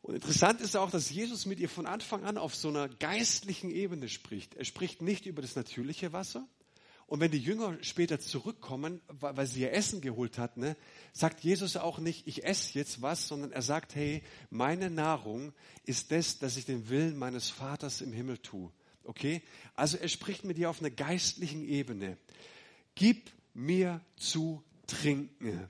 Und 0.00 0.14
interessant 0.14 0.60
ist 0.60 0.76
auch, 0.76 0.90
dass 0.90 1.10
Jesus 1.10 1.46
mit 1.46 1.60
ihr 1.60 1.68
von 1.68 1.86
Anfang 1.86 2.24
an 2.24 2.38
auf 2.38 2.54
so 2.54 2.68
einer 2.68 2.88
geistlichen 2.88 3.70
Ebene 3.70 4.08
spricht. 4.08 4.54
Er 4.54 4.64
spricht 4.64 5.02
nicht 5.02 5.26
über 5.26 5.42
das 5.42 5.54
natürliche 5.54 6.12
Wasser, 6.12 6.48
und 7.06 7.20
wenn 7.20 7.30
die 7.30 7.38
Jünger 7.38 7.76
später 7.82 8.20
zurückkommen, 8.20 9.00
weil 9.08 9.46
sie 9.46 9.62
ihr 9.62 9.72
Essen 9.72 10.00
geholt 10.00 10.38
hat, 10.38 10.56
ne, 10.56 10.76
sagt 11.12 11.44
Jesus 11.44 11.76
auch 11.76 11.98
nicht, 11.98 12.26
ich 12.26 12.44
esse 12.44 12.78
jetzt 12.78 13.02
was, 13.02 13.28
sondern 13.28 13.52
er 13.52 13.62
sagt, 13.62 13.94
hey, 13.94 14.22
meine 14.50 14.90
Nahrung 14.90 15.52
ist 15.84 16.10
das, 16.10 16.38
dass 16.38 16.56
ich 16.56 16.64
den 16.64 16.88
Willen 16.88 17.18
meines 17.18 17.50
Vaters 17.50 18.00
im 18.00 18.12
Himmel 18.12 18.38
tue. 18.38 18.72
Okay? 19.04 19.42
Also 19.74 19.98
er 19.98 20.08
spricht 20.08 20.44
mit 20.44 20.56
dir 20.56 20.70
auf 20.70 20.80
einer 20.80 20.90
geistlichen 20.90 21.64
Ebene. 21.64 22.16
Gib 22.94 23.30
mir 23.54 24.00
zu 24.16 24.62
trinken. 24.86 25.68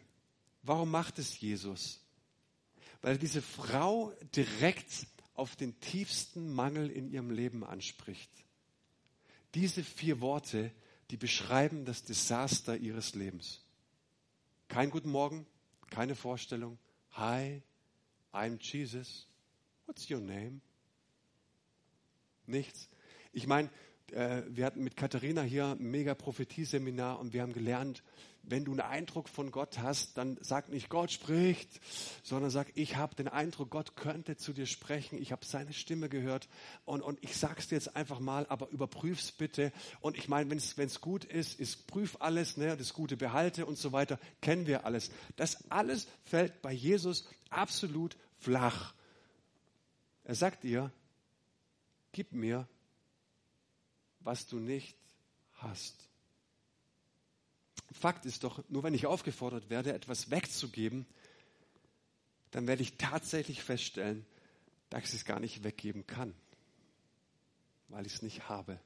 Warum 0.63 0.91
macht 0.91 1.19
es 1.19 1.41
Jesus? 1.41 2.01
Weil 3.01 3.19
diese 3.19 3.43
Frau 3.43 4.13
direkt 4.37 5.07
auf 5.35 5.57
den 5.57 5.79
tiefsten 5.81 6.53
Mangel 6.55 6.91
in 6.91 7.11
ihrem 7.11 7.31
Leben 7.31 7.65
anspricht. 7.65 8.31
Diese 9.55 9.83
vier 9.83 10.21
Worte 10.21 10.71
die 11.13 11.19
beschreiben 11.19 11.85
das 11.85 12.03
Desaster 12.05 12.75
ihres 12.75 13.15
Lebens. 13.15 13.61
Kein 14.69 14.89
Guten 14.89 15.11
Morgen, 15.11 15.47
keine 15.91 16.15
Vorstellung. 16.15 16.79
Hi, 17.11 17.63
I'm 18.33 18.59
Jesus. 18.59 19.29
What's 19.85 20.11
your 20.11 20.21
name? 20.21 20.63
Nichts. 22.47 22.89
Ich 23.31 23.47
meine, 23.47 23.69
äh, 24.11 24.43
wir 24.49 24.65
hatten 24.65 24.83
mit 24.83 24.97
Katharina 24.97 25.43
hier 25.43 25.67
ein 25.67 25.91
mega 25.91 26.15
Prophetie-Seminar 26.15 27.21
und 27.21 27.35
wir 27.35 27.43
haben 27.43 27.53
gelernt, 27.53 28.03
wenn 28.43 28.65
du 28.65 28.73
einen 28.73 28.81
Eindruck 28.81 29.29
von 29.29 29.51
Gott 29.51 29.79
hast, 29.79 30.19
dann 30.19 30.37
sag 30.41 30.69
nicht, 30.69 30.89
Gott 30.89 31.11
spricht, 31.13 31.81
sondern 32.23 32.51
sag, 32.51 32.73
ich 32.75 32.97
habe 32.97 33.15
den 33.15 33.29
Eindruck, 33.29 33.71
Gott 33.71 33.97
könnte 33.97 34.37
zu 34.37 34.53
dir 34.53 34.67
sprechen, 34.67 35.21
ich 35.21 35.33
habe 35.33 35.45
seine 35.45 35.73
Stimme 35.73 36.09
gehört 36.09 36.49
und, 36.85 37.03
und 37.03 37.23
ich 37.23 37.37
sag's 37.37 37.69
dir 37.69 37.77
jetzt 37.77 37.95
einfach 37.95 38.19
mal, 38.21 38.47
aber 38.49 38.69
überprüf's 38.71 39.33
bitte. 39.33 39.73
Und 40.01 40.17
ich 40.17 40.29
meine, 40.29 40.51
wenn 40.51 40.59
es 40.59 41.01
gut 41.01 41.25
ist, 41.25 41.61
ist 41.61 41.87
prüf 41.87 42.17
alles, 42.21 42.57
ne, 42.57 42.77
das 42.77 42.93
Gute 42.95 43.17
behalte 43.17 43.67
und 43.67 43.79
so 43.79 43.93
weiter, 43.93 44.19
kennen 44.41 44.67
wir 44.67 44.85
alles. 44.85 45.11
Das 45.37 45.71
alles 45.71 46.09
fällt 46.25 46.63
bei 46.63 46.73
Jesus 46.73 47.29
absolut 47.51 48.17
flach. 48.39 48.95
Er 50.25 50.35
sagt 50.35 50.65
dir, 50.65 50.93
gib 52.13 52.33
mir, 52.33 52.69
was 54.21 54.47
du 54.47 54.59
nicht 54.59 54.97
hast. 55.55 56.12
Fakt 57.93 58.27
ist 58.27 58.45
doch, 58.45 58.63
nur 58.69 58.83
wenn 58.83 58.95
ich 58.95 59.07
aufgefordert 59.07 59.71
werde, 59.71 59.93
etwas 59.93 60.31
wegzugeben, 60.31 61.07
dann 62.51 62.67
werde 62.67 62.83
ich 62.83 62.97
tatsächlich 62.97 63.63
feststellen, 63.63 64.27
dass 64.91 65.05
ich 65.05 65.15
es 65.15 65.25
gar 65.25 65.41
nicht 65.41 65.65
weggeben 65.65 66.07
kann, 66.07 66.35
weil 67.89 68.07
ich 68.07 68.15
es 68.15 68.23
nicht 68.23 68.49
habe. 68.49 68.79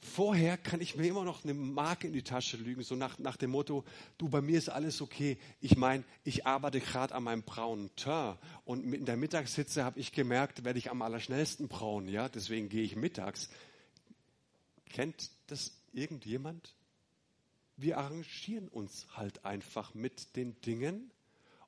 Vorher 0.00 0.56
kann 0.56 0.80
ich 0.80 0.96
mir 0.96 1.08
immer 1.08 1.24
noch 1.24 1.44
eine 1.44 1.54
Marke 1.54 2.06
in 2.06 2.12
die 2.12 2.22
Tasche 2.22 2.56
lügen, 2.56 2.82
so 2.82 2.94
nach, 2.94 3.18
nach 3.18 3.36
dem 3.36 3.50
Motto, 3.50 3.84
du, 4.16 4.28
bei 4.28 4.40
mir 4.40 4.58
ist 4.58 4.68
alles 4.68 5.00
okay. 5.00 5.38
Ich 5.60 5.76
meine, 5.76 6.04
ich 6.24 6.46
arbeite 6.46 6.80
gerade 6.80 7.14
an 7.14 7.24
meinem 7.24 7.42
braunen 7.42 7.94
Teint 7.96 8.38
und 8.64 8.92
in 8.92 9.06
der 9.06 9.16
Mittagshitze 9.16 9.84
habe 9.84 9.98
ich 9.98 10.12
gemerkt, 10.12 10.64
werde 10.64 10.78
ich 10.78 10.90
am 10.90 11.02
allerschnellsten 11.02 11.68
braun, 11.68 12.08
ja, 12.08 12.28
deswegen 12.28 12.68
gehe 12.68 12.82
ich 12.82 12.96
mittags. 12.96 13.48
Kennt 14.90 15.30
das 15.46 15.77
irgendjemand? 15.92 16.74
Wir 17.76 17.98
arrangieren 17.98 18.68
uns 18.68 19.06
halt 19.14 19.44
einfach 19.44 19.94
mit 19.94 20.36
den 20.36 20.60
Dingen 20.62 21.10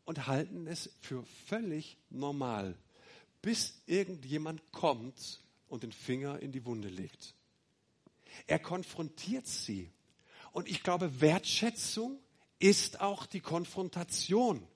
und 0.04 0.26
halten 0.26 0.66
es 0.66 0.90
für 1.00 1.24
völlig 1.46 1.96
normal, 2.11 2.76
bis 3.42 3.80
irgendjemand 3.87 4.72
kommt 4.72 5.40
und 5.68 5.83
den 5.83 5.92
Finger 5.92 6.40
in 6.40 6.52
die 6.52 6.64
Wunde 6.64 6.88
legt. 6.88 7.35
Er 8.46 8.59
konfrontiert 8.59 9.46
sie. 9.46 9.90
Und 10.52 10.68
ich 10.68 10.83
glaube, 10.83 11.20
Wertschätzung 11.20 12.18
ist 12.59 13.00
auch 13.00 13.26
die 13.26 13.40
Konfrontation. 13.40 14.66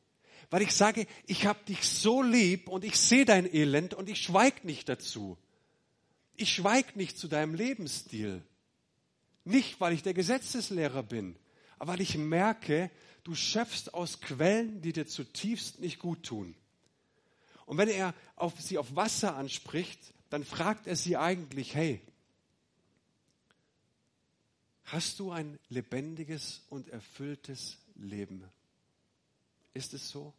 Weil 0.51 0.63
ich 0.63 0.73
sage, 0.73 1.07
ich 1.27 1.47
habe 1.47 1.65
dich 1.65 1.83
so 1.83 2.23
lieb 2.23 2.69
und 2.69 2.85
ich 2.85 2.97
sehe 2.97 3.25
dein 3.25 3.53
Elend 3.53 3.95
und 3.95 4.09
ich 4.09 4.21
schweig 4.23 4.65
nicht 4.65 4.89
dazu. 4.89 5.37
Ich 6.37 6.53
schweig 6.53 6.97
nicht 6.97 7.19
zu 7.19 7.29
deinem 7.29 7.55
Lebensstil. 7.55 8.43
Nicht, 9.45 9.81
weil 9.81 9.93
ich 9.93 10.03
der 10.03 10.15
Gesetzeslehrer 10.15 11.03
bin, 11.03 11.37
aber 11.79 11.93
weil 11.93 12.01
ich 12.01 12.17
merke, 12.17 12.91
du 13.25 13.35
schöpfst 13.35 13.93
aus 13.93 14.21
Quellen, 14.21 14.81
die 14.81 14.93
dir 14.93 15.07
zutiefst 15.07 15.81
nicht 15.81 15.99
gut 15.99 16.23
tun. 16.25 16.55
Und 17.67 17.79
wenn 17.79 17.89
er 17.89 18.15
auf 18.37 18.61
sie 18.61 18.79
auf 18.79 18.95
Wasser 18.97 19.37
anspricht, 19.37 19.99
dann 20.31 20.45
fragt 20.45 20.87
er 20.87 20.97
sie 20.97 21.17
eigentlich, 21.17 21.75
hey, 21.75 22.01
hast 24.85 25.19
du 25.19 25.31
ein 25.31 25.59
lebendiges 25.69 26.63
und 26.69 26.89
erfülltes 26.89 27.79
Leben? 27.97 28.45
Ist 29.73 29.95
es 29.95 30.09
so? 30.09 30.33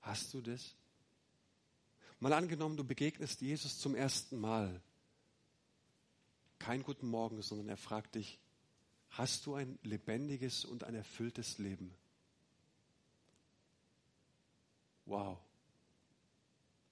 Hast 0.00 0.32
du 0.34 0.40
das? 0.40 0.74
Mal 2.20 2.32
angenommen, 2.32 2.76
du 2.76 2.84
begegnest 2.84 3.40
Jesus 3.40 3.78
zum 3.78 3.94
ersten 3.94 4.40
Mal. 4.40 4.80
Kein 6.58 6.82
guten 6.82 7.08
Morgen, 7.08 7.40
sondern 7.42 7.68
er 7.68 7.76
fragt 7.76 8.14
dich, 8.14 8.38
hast 9.10 9.46
du 9.46 9.54
ein 9.54 9.78
lebendiges 9.82 10.64
und 10.64 10.84
ein 10.84 10.94
erfülltes 10.94 11.58
Leben? 11.58 11.94
Wow. 15.06 15.38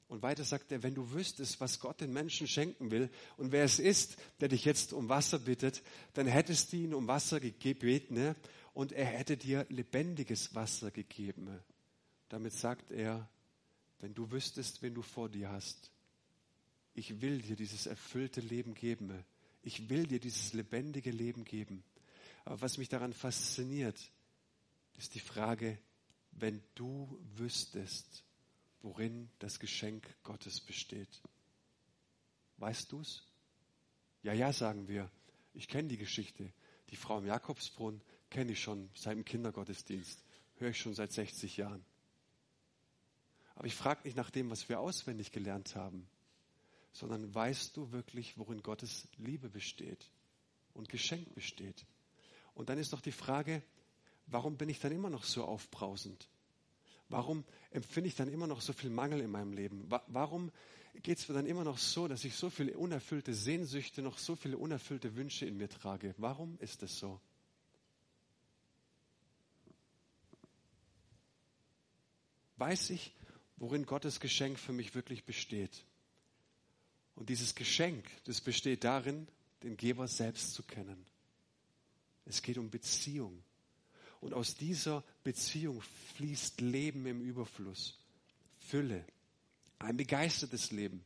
Und 0.08 0.22
weiter 0.22 0.44
sagt 0.44 0.70
er, 0.70 0.82
wenn 0.82 0.94
du 0.94 1.12
wüsstest, 1.12 1.60
was 1.60 1.80
Gott 1.80 2.00
den 2.00 2.12
Menschen 2.12 2.46
schenken 2.46 2.90
will 2.90 3.10
und 3.36 3.50
wer 3.50 3.64
es 3.64 3.80
ist, 3.80 4.16
der 4.40 4.48
dich 4.48 4.64
jetzt 4.64 4.92
um 4.92 5.08
Wasser 5.08 5.40
bittet, 5.40 5.82
dann 6.14 6.26
hättest 6.26 6.72
du 6.72 6.76
ihn 6.76 6.94
um 6.94 7.08
Wasser 7.08 7.40
gebeten 7.40 8.14
ne? 8.14 8.36
und 8.72 8.92
er 8.92 9.06
hätte 9.06 9.36
dir 9.36 9.66
lebendiges 9.68 10.54
Wasser 10.54 10.92
gegeben. 10.92 11.58
Damit 12.28 12.52
sagt 12.52 12.92
er, 12.92 13.28
wenn 13.98 14.14
du 14.14 14.30
wüsstest, 14.30 14.82
wen 14.82 14.94
du 14.94 15.02
vor 15.02 15.28
dir 15.28 15.50
hast, 15.50 15.90
ich 16.94 17.20
will 17.20 17.42
dir 17.42 17.56
dieses 17.56 17.86
erfüllte 17.86 18.40
Leben 18.40 18.74
geben. 18.74 19.24
Ich 19.66 19.88
will 19.88 20.06
dir 20.06 20.20
dieses 20.20 20.52
lebendige 20.52 21.10
Leben 21.10 21.44
geben. 21.44 21.82
Aber 22.44 22.60
was 22.60 22.78
mich 22.78 22.88
daran 22.88 23.12
fasziniert, 23.12 24.12
ist 24.96 25.16
die 25.16 25.20
Frage, 25.20 25.76
wenn 26.30 26.62
du 26.76 27.18
wüsstest, 27.34 28.22
worin 28.82 29.28
das 29.40 29.58
Geschenk 29.58 30.06
Gottes 30.22 30.60
besteht. 30.60 31.20
Weißt 32.58 32.92
du 32.92 33.00
es? 33.00 33.24
Ja, 34.22 34.32
ja, 34.32 34.52
sagen 34.52 34.86
wir. 34.86 35.10
Ich 35.52 35.66
kenne 35.66 35.88
die 35.88 35.98
Geschichte. 35.98 36.52
Die 36.90 36.96
Frau 36.96 37.18
im 37.18 37.26
Jakobsbrunnen 37.26 38.00
kenne 38.30 38.52
ich 38.52 38.60
schon 38.60 38.88
seit 38.94 39.16
dem 39.16 39.24
Kindergottesdienst. 39.24 40.22
Höre 40.58 40.70
ich 40.70 40.78
schon 40.78 40.94
seit 40.94 41.10
60 41.10 41.56
Jahren. 41.56 41.84
Aber 43.56 43.66
ich 43.66 43.74
frage 43.74 44.02
nicht 44.04 44.16
nach 44.16 44.30
dem, 44.30 44.48
was 44.48 44.68
wir 44.68 44.78
auswendig 44.78 45.32
gelernt 45.32 45.74
haben, 45.74 46.06
sondern 46.96 47.34
weißt 47.34 47.76
du 47.76 47.92
wirklich, 47.92 48.38
worin 48.38 48.62
Gottes 48.62 49.08
Liebe 49.18 49.48
besteht 49.50 50.10
und 50.72 50.88
Geschenk 50.88 51.34
besteht? 51.34 51.84
Und 52.54 52.70
dann 52.70 52.78
ist 52.78 52.92
doch 52.92 53.00
die 53.00 53.12
Frage, 53.12 53.62
warum 54.26 54.56
bin 54.56 54.68
ich 54.68 54.80
dann 54.80 54.92
immer 54.92 55.10
noch 55.10 55.24
so 55.24 55.44
aufbrausend? 55.44 56.28
Warum 57.08 57.44
empfinde 57.70 58.08
ich 58.08 58.16
dann 58.16 58.28
immer 58.28 58.46
noch 58.46 58.60
so 58.60 58.72
viel 58.72 58.90
Mangel 58.90 59.20
in 59.20 59.30
meinem 59.30 59.52
Leben? 59.52 59.88
Warum 60.08 60.50
geht 61.02 61.18
es 61.18 61.28
mir 61.28 61.34
dann 61.34 61.46
immer 61.46 61.64
noch 61.64 61.78
so, 61.78 62.08
dass 62.08 62.24
ich 62.24 62.34
so 62.34 62.48
viele 62.50 62.76
unerfüllte 62.76 63.34
Sehnsüchte, 63.34 64.00
noch 64.00 64.18
so 64.18 64.34
viele 64.34 64.56
unerfüllte 64.56 65.14
Wünsche 65.14 65.44
in 65.44 65.58
mir 65.58 65.68
trage? 65.68 66.14
Warum 66.16 66.58
ist 66.60 66.82
es 66.82 66.98
so? 66.98 67.20
Weiß 72.56 72.88
ich, 72.88 73.12
worin 73.58 73.84
Gottes 73.84 74.18
Geschenk 74.18 74.58
für 74.58 74.72
mich 74.72 74.94
wirklich 74.94 75.24
besteht? 75.24 75.84
Und 77.16 77.28
dieses 77.30 77.54
Geschenk, 77.54 78.04
das 78.24 78.40
besteht 78.40 78.84
darin, 78.84 79.26
den 79.62 79.76
Geber 79.76 80.06
selbst 80.06 80.54
zu 80.54 80.62
kennen. 80.62 81.04
Es 82.26 82.42
geht 82.42 82.58
um 82.58 82.70
Beziehung. 82.70 83.42
Und 84.20 84.34
aus 84.34 84.54
dieser 84.54 85.02
Beziehung 85.24 85.82
fließt 86.14 86.60
Leben 86.60 87.06
im 87.06 87.20
Überfluss, 87.20 87.98
Fülle, 88.58 89.04
ein 89.78 89.96
begeistertes 89.96 90.70
Leben 90.70 91.04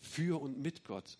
für 0.00 0.40
und 0.40 0.58
mit 0.60 0.84
Gott, 0.84 1.18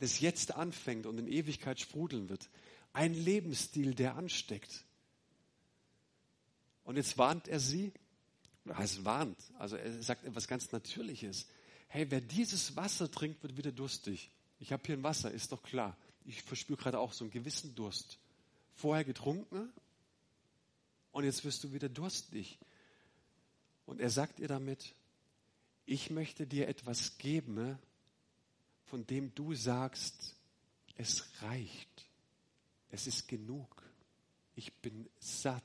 das 0.00 0.20
jetzt 0.20 0.54
anfängt 0.54 1.06
und 1.06 1.18
in 1.18 1.26
Ewigkeit 1.26 1.80
sprudeln 1.80 2.28
wird. 2.28 2.48
Ein 2.92 3.14
Lebensstil, 3.14 3.94
der 3.94 4.16
ansteckt. 4.16 4.84
Und 6.84 6.96
jetzt 6.96 7.18
warnt 7.18 7.48
er 7.48 7.60
sie, 7.60 7.92
heißt 8.66 9.04
warnt, 9.04 9.38
also 9.58 9.76
er 9.76 10.02
sagt 10.02 10.24
etwas 10.24 10.48
ganz 10.48 10.72
Natürliches. 10.72 11.46
Hey, 11.88 12.10
wer 12.10 12.20
dieses 12.20 12.76
Wasser 12.76 13.10
trinkt, 13.10 13.42
wird 13.42 13.56
wieder 13.56 13.72
durstig. 13.72 14.30
Ich 14.60 14.72
habe 14.72 14.82
hier 14.86 14.96
ein 14.96 15.02
Wasser, 15.02 15.30
ist 15.30 15.52
doch 15.52 15.62
klar. 15.62 15.96
Ich 16.24 16.42
verspüre 16.42 16.78
gerade 16.78 16.98
auch 16.98 17.12
so 17.12 17.24
einen 17.24 17.30
gewissen 17.30 17.74
Durst. 17.74 18.18
Vorher 18.74 19.04
getrunken, 19.04 19.72
und 21.12 21.24
jetzt 21.24 21.44
wirst 21.44 21.64
du 21.64 21.72
wieder 21.72 21.88
durstig. 21.88 22.58
Und 23.86 24.00
er 24.00 24.10
sagt 24.10 24.38
ihr 24.38 24.48
damit, 24.48 24.94
ich 25.86 26.10
möchte 26.10 26.46
dir 26.46 26.68
etwas 26.68 27.18
geben, 27.18 27.78
von 28.84 29.06
dem 29.06 29.34
du 29.34 29.54
sagst, 29.54 30.36
es 30.96 31.42
reicht, 31.42 32.06
es 32.90 33.06
ist 33.06 33.26
genug, 33.26 33.82
ich 34.54 34.72
bin 34.74 35.08
satt. 35.18 35.64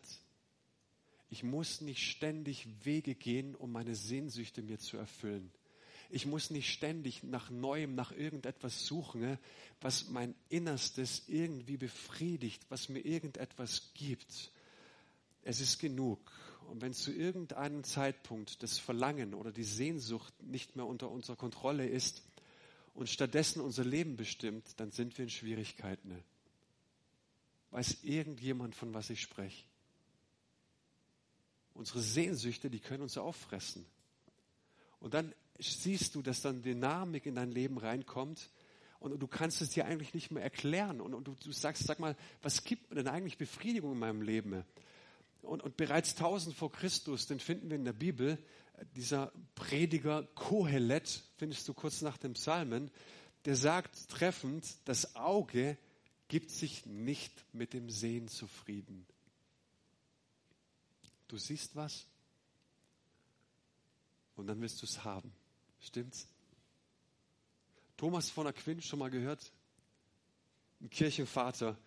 Ich 1.29 1.43
muss 1.43 1.81
nicht 1.81 2.01
ständig 2.01 2.67
Wege 2.83 3.15
gehen, 3.15 3.55
um 3.55 3.71
meine 3.71 3.95
Sehnsüchte 3.95 4.61
mir 4.61 4.79
zu 4.79 4.97
erfüllen. 4.97 5.51
Ich 6.13 6.27
muss 6.27 6.51
nicht 6.51 6.71
ständig 6.71 7.23
nach 7.23 7.49
Neuem, 7.49 7.95
nach 7.95 8.11
irgendetwas 8.11 8.85
suchen, 8.85 9.39
was 9.81 10.09
mein 10.09 10.35
Innerstes 10.47 11.23
irgendwie 11.25 11.75
befriedigt, 11.75 12.63
was 12.69 12.87
mir 12.87 12.99
irgendetwas 12.99 13.89
gibt, 13.95 14.51
es 15.41 15.59
ist 15.59 15.79
genug. 15.79 16.19
Und 16.69 16.83
wenn 16.83 16.93
zu 16.93 17.11
irgendeinem 17.11 17.83
Zeitpunkt 17.83 18.61
das 18.61 18.77
Verlangen 18.77 19.33
oder 19.33 19.51
die 19.51 19.63
Sehnsucht 19.63 20.35
nicht 20.43 20.75
mehr 20.75 20.85
unter 20.85 21.09
unserer 21.09 21.35
Kontrolle 21.35 21.87
ist 21.87 22.21
und 22.93 23.09
stattdessen 23.09 23.59
unser 23.59 23.83
Leben 23.83 24.15
bestimmt, 24.15 24.79
dann 24.79 24.91
sind 24.91 25.17
wir 25.17 25.23
in 25.23 25.31
Schwierigkeiten. 25.31 26.23
Weiß 27.71 28.03
irgendjemand, 28.03 28.75
von 28.75 28.93
was 28.93 29.09
ich 29.09 29.19
spreche? 29.19 29.63
Unsere 31.73 32.01
Sehnsüchte, 32.01 32.69
die 32.69 32.81
können 32.81 33.01
uns 33.01 33.17
auffressen. 33.17 33.83
Und 34.99 35.15
dann 35.15 35.33
siehst 35.59 36.15
du, 36.15 36.21
dass 36.21 36.41
dann 36.41 36.61
Dynamik 36.61 37.25
in 37.25 37.35
dein 37.35 37.51
Leben 37.51 37.77
reinkommt 37.77 38.49
und 38.99 39.19
du 39.19 39.27
kannst 39.27 39.61
es 39.61 39.69
dir 39.71 39.85
eigentlich 39.85 40.13
nicht 40.13 40.31
mehr 40.31 40.43
erklären. 40.43 41.01
Und, 41.01 41.11
du, 41.27 41.35
du 41.35 41.51
sagst, 41.51 41.85
sag 41.85 41.99
mal, 41.99 42.15
was 42.41 42.63
gibt 42.63 42.89
mir 42.89 42.95
denn 42.95 43.07
eigentlich 43.07 43.37
Befriedigung 43.37 43.91
in 43.93 43.99
meinem 43.99 44.21
Leben? 44.21 44.63
Und, 45.41 45.61
und 45.61 45.75
bereits 45.75 46.11
1000 46.15 46.55
vor 46.55 46.71
Christus, 46.71 47.27
den 47.27 47.39
finden 47.39 47.69
wir 47.69 47.75
in 47.75 47.83
der 47.83 47.93
Bibel, 47.93 48.37
dieser 48.95 49.31
Prediger 49.55 50.23
Kohelet, 50.35 51.23
findest 51.37 51.67
du 51.67 51.73
kurz 51.73 52.01
nach 52.01 52.17
dem 52.17 52.33
Psalmen, 52.33 52.89
der 53.45 53.55
sagt 53.55 54.09
treffend, 54.09 54.65
das 54.85 55.15
Auge 55.15 55.77
gibt 56.29 56.49
sich 56.49 56.85
nicht 56.85 57.43
mit 57.53 57.73
dem 57.73 57.89
Sehen 57.89 58.27
zufrieden. 58.29 59.05
Du 61.27 61.37
siehst 61.37 61.75
was 61.75 62.07
und 64.35 64.47
dann 64.47 64.61
willst 64.61 64.81
du 64.81 64.85
es 64.85 65.03
haben. 65.03 65.33
Stimmt's? 65.83 66.27
Thomas 67.97 68.29
von 68.29 68.47
Aquin 68.47 68.81
schon 68.81 68.99
mal 68.99 69.11
gehört? 69.11 69.51
Ein 70.81 70.89
Kirchenvater, 70.89 71.77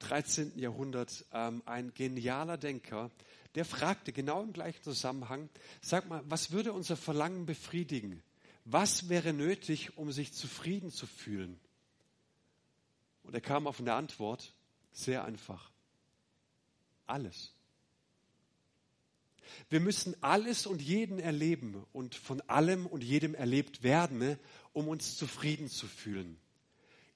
13. 0.00 0.58
Jahrhundert 0.58 1.24
ähm, 1.32 1.62
ein 1.64 1.94
genialer 1.94 2.58
Denker, 2.58 3.10
der 3.54 3.64
fragte 3.64 4.12
genau 4.12 4.42
im 4.42 4.52
gleichen 4.52 4.82
Zusammenhang, 4.82 5.48
sag 5.80 6.08
mal, 6.08 6.22
was 6.28 6.50
würde 6.50 6.72
unser 6.72 6.96
Verlangen 6.96 7.46
befriedigen? 7.46 8.22
Was 8.64 9.08
wäre 9.08 9.32
nötig, 9.32 9.96
um 9.96 10.12
sich 10.12 10.32
zufrieden 10.32 10.90
zu 10.90 11.06
fühlen? 11.06 11.58
Und 13.22 13.34
er 13.34 13.40
kam 13.40 13.66
auf 13.66 13.80
eine 13.80 13.94
Antwort, 13.94 14.52
sehr 14.92 15.24
einfach. 15.24 15.70
Alles. 17.06 17.55
Wir 19.70 19.80
müssen 19.80 20.14
alles 20.22 20.66
und 20.66 20.80
jeden 20.80 21.18
erleben 21.18 21.84
und 21.92 22.14
von 22.14 22.40
allem 22.42 22.86
und 22.86 23.02
jedem 23.02 23.34
erlebt 23.34 23.82
werden, 23.82 24.38
um 24.72 24.88
uns 24.88 25.16
zufrieden 25.16 25.68
zu 25.68 25.86
fühlen. 25.86 26.36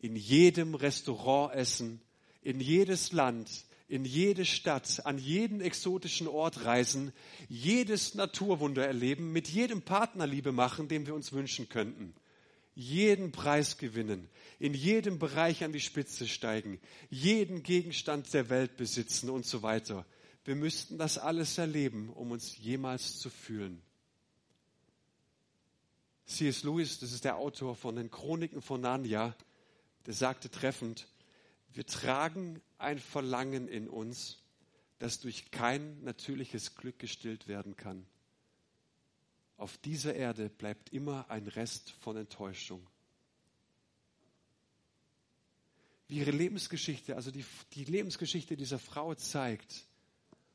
In 0.00 0.16
jedem 0.16 0.74
Restaurant 0.74 1.54
essen, 1.54 2.00
in 2.42 2.60
jedes 2.60 3.12
Land, 3.12 3.48
in 3.90 4.04
jede 4.04 4.44
Stadt, 4.44 5.04
an 5.04 5.18
jeden 5.18 5.60
exotischen 5.60 6.28
Ort 6.28 6.64
reisen, 6.64 7.12
jedes 7.48 8.14
Naturwunder 8.14 8.86
erleben, 8.86 9.32
mit 9.32 9.48
jedem 9.48 9.82
Partner 9.82 10.26
Liebe 10.26 10.52
machen, 10.52 10.86
den 10.86 11.06
wir 11.06 11.14
uns 11.14 11.32
wünschen 11.32 11.68
könnten, 11.68 12.14
jeden 12.74 13.32
Preis 13.32 13.78
gewinnen, 13.78 14.28
in 14.60 14.74
jedem 14.74 15.18
Bereich 15.18 15.64
an 15.64 15.72
die 15.72 15.80
Spitze 15.80 16.28
steigen, 16.28 16.80
jeden 17.10 17.64
Gegenstand 17.64 18.32
der 18.32 18.48
Welt 18.48 18.76
besitzen 18.76 19.28
und 19.28 19.44
so 19.44 19.62
weiter. 19.62 20.06
Wir 20.50 20.56
müssten 20.56 20.98
das 20.98 21.16
alles 21.16 21.58
erleben, 21.58 22.08
um 22.10 22.32
uns 22.32 22.58
jemals 22.58 23.20
zu 23.20 23.30
fühlen. 23.30 23.80
C.S. 26.26 26.64
Lewis, 26.64 26.98
das 26.98 27.12
ist 27.12 27.24
der 27.24 27.36
Autor 27.36 27.76
von 27.76 27.94
den 27.94 28.10
Chroniken 28.10 28.60
von 28.60 28.80
Narnia, 28.80 29.36
der 30.06 30.12
sagte 30.12 30.50
treffend, 30.50 31.06
Wir 31.72 31.86
tragen 31.86 32.60
ein 32.78 32.98
Verlangen 32.98 33.68
in 33.68 33.88
uns, 33.88 34.38
das 34.98 35.20
durch 35.20 35.52
kein 35.52 36.02
natürliches 36.02 36.74
Glück 36.74 36.98
gestillt 36.98 37.46
werden 37.46 37.76
kann. 37.76 38.04
Auf 39.56 39.78
dieser 39.78 40.16
Erde 40.16 40.50
bleibt 40.50 40.92
immer 40.92 41.30
ein 41.30 41.46
Rest 41.46 41.92
von 42.00 42.16
Enttäuschung. 42.16 42.84
Wie 46.08 46.18
ihre 46.18 46.32
Lebensgeschichte, 46.32 47.14
also 47.14 47.30
die, 47.30 47.44
die 47.74 47.84
Lebensgeschichte 47.84 48.56
dieser 48.56 48.80
Frau 48.80 49.14
zeigt, 49.14 49.84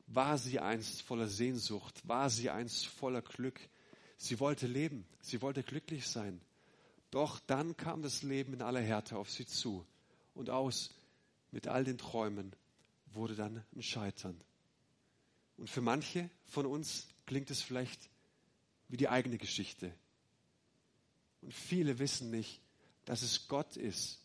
war 0.08 0.38
sie 0.38 0.60
einst 0.60 1.02
voller 1.02 1.28
Sehnsucht, 1.28 2.08
war 2.08 2.30
sie 2.30 2.50
einst 2.50 2.88
voller 2.88 3.22
Glück. 3.22 3.60
Sie 4.18 4.40
wollte 4.40 4.68
leben, 4.68 5.06
sie 5.22 5.42
wollte 5.42 5.64
glücklich 5.64 6.08
sein. 6.08 6.40
Doch 7.12 7.40
dann 7.40 7.78
kam 7.78 8.02
das 8.02 8.24
Leben 8.24 8.54
in 8.54 8.62
aller 8.62 8.82
Härte 8.82 9.18
auf 9.18 9.30
sie 9.32 9.46
zu 9.46 9.86
und 10.34 10.50
aus 10.50 10.94
mit 11.52 11.68
all 11.68 11.84
den 11.84 11.98
Träumen 11.98 12.54
wurde 13.14 13.36
dann 13.36 13.64
ein 13.76 13.82
Scheitern. 13.82 14.40
Und 15.58 15.70
für 15.70 15.82
manche 15.82 16.30
von 16.46 16.66
uns 16.66 17.08
klingt 17.26 17.50
es 17.50 17.62
vielleicht 17.62 18.10
wie 18.90 18.98
die 18.98 19.10
eigene 19.10 19.38
Geschichte. 19.38 19.94
Und 21.42 21.54
viele 21.54 22.00
wissen 22.00 22.30
nicht, 22.30 22.62
dass 23.06 23.22
es 23.22 23.48
Gott 23.48 23.78
ist, 23.78 24.20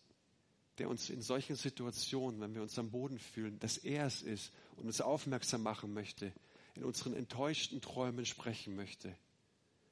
der 0.81 0.89
uns 0.89 1.11
in 1.11 1.21
solchen 1.21 1.57
Situationen, 1.57 2.41
wenn 2.41 2.55
wir 2.55 2.63
uns 2.63 2.79
am 2.79 2.91
Boden 2.91 3.19
fühlen, 3.19 3.59
dass 3.59 3.77
er 3.77 4.07
es 4.07 4.23
ist 4.23 4.51
und 4.77 4.87
uns 4.87 5.03
aufmerksam 5.03 5.63
machen 5.63 5.93
möchte, 5.93 6.33
in 6.75 6.85
unseren 6.85 7.13
enttäuschten 7.13 7.83
Träumen 7.83 8.25
sprechen 8.25 8.77
möchte. 8.77 9.15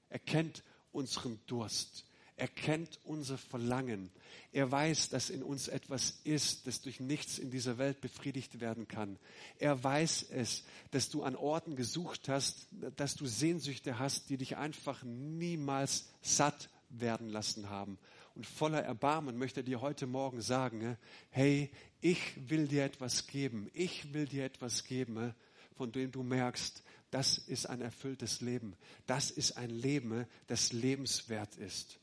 Er 0.09 0.19
kennt 0.19 0.65
unseren 0.91 1.39
Durst. 1.47 2.07
Er 2.37 2.49
kennt 2.49 3.01
unser 3.05 3.37
Verlangen. 3.37 4.11
Er 4.51 4.73
weiß, 4.73 5.11
dass 5.11 5.29
in 5.29 5.43
uns 5.43 5.69
etwas 5.69 6.21
ist, 6.25 6.67
das 6.67 6.81
durch 6.81 7.01
nichts 7.01 7.39
in 7.39 7.51
dieser 7.51 7.77
Welt 7.77 8.01
befriedigt 8.01 8.61
werden 8.61 8.89
kann. 8.89 9.19
Er 9.59 9.85
weiß 9.85 10.29
es, 10.31 10.65
dass 10.91 11.11
du 11.11 11.23
an 11.23 11.37
Orten 11.37 11.77
gesucht 11.77 12.31
hast, 12.31 12.69
dass 12.97 13.15
du 13.15 13.27
Sehnsüchte 13.27 13.99
hast, 13.99 14.31
die 14.31 14.39
dich 14.39 14.57
einfach 14.57 15.03
niemals 15.03 16.07
satt 16.23 16.71
werden 16.89 17.29
lassen 17.29 17.69
haben 17.69 17.99
und 18.39 18.47
voller 18.47 18.85
Erbarmen 18.85 19.37
möchte 19.37 19.65
dir 19.65 19.81
heute 19.81 20.07
Morgen 20.07 20.41
sagen, 20.41 20.97
hey, 21.31 21.73
ich 22.01 22.49
will 22.49 22.69
dir 22.69 22.85
etwas 22.85 23.27
geben, 23.27 23.69
ich 23.75 24.15
will 24.15 24.27
dir 24.27 24.45
etwas 24.45 24.85
geben, 24.85 25.35
von 25.77 25.91
dem 25.91 26.13
du 26.13 26.23
merkst, 26.23 26.85
das 27.11 27.39
ist 27.39 27.67
ein 27.67 27.81
erfülltes 27.81 28.41
Leben, 28.41 28.77
das 29.09 29.33
ist 29.33 29.57
ein 29.57 29.71
Leben, 29.71 30.25
das 30.47 30.73
lebenswert 30.73 31.57
ist. 31.57 31.99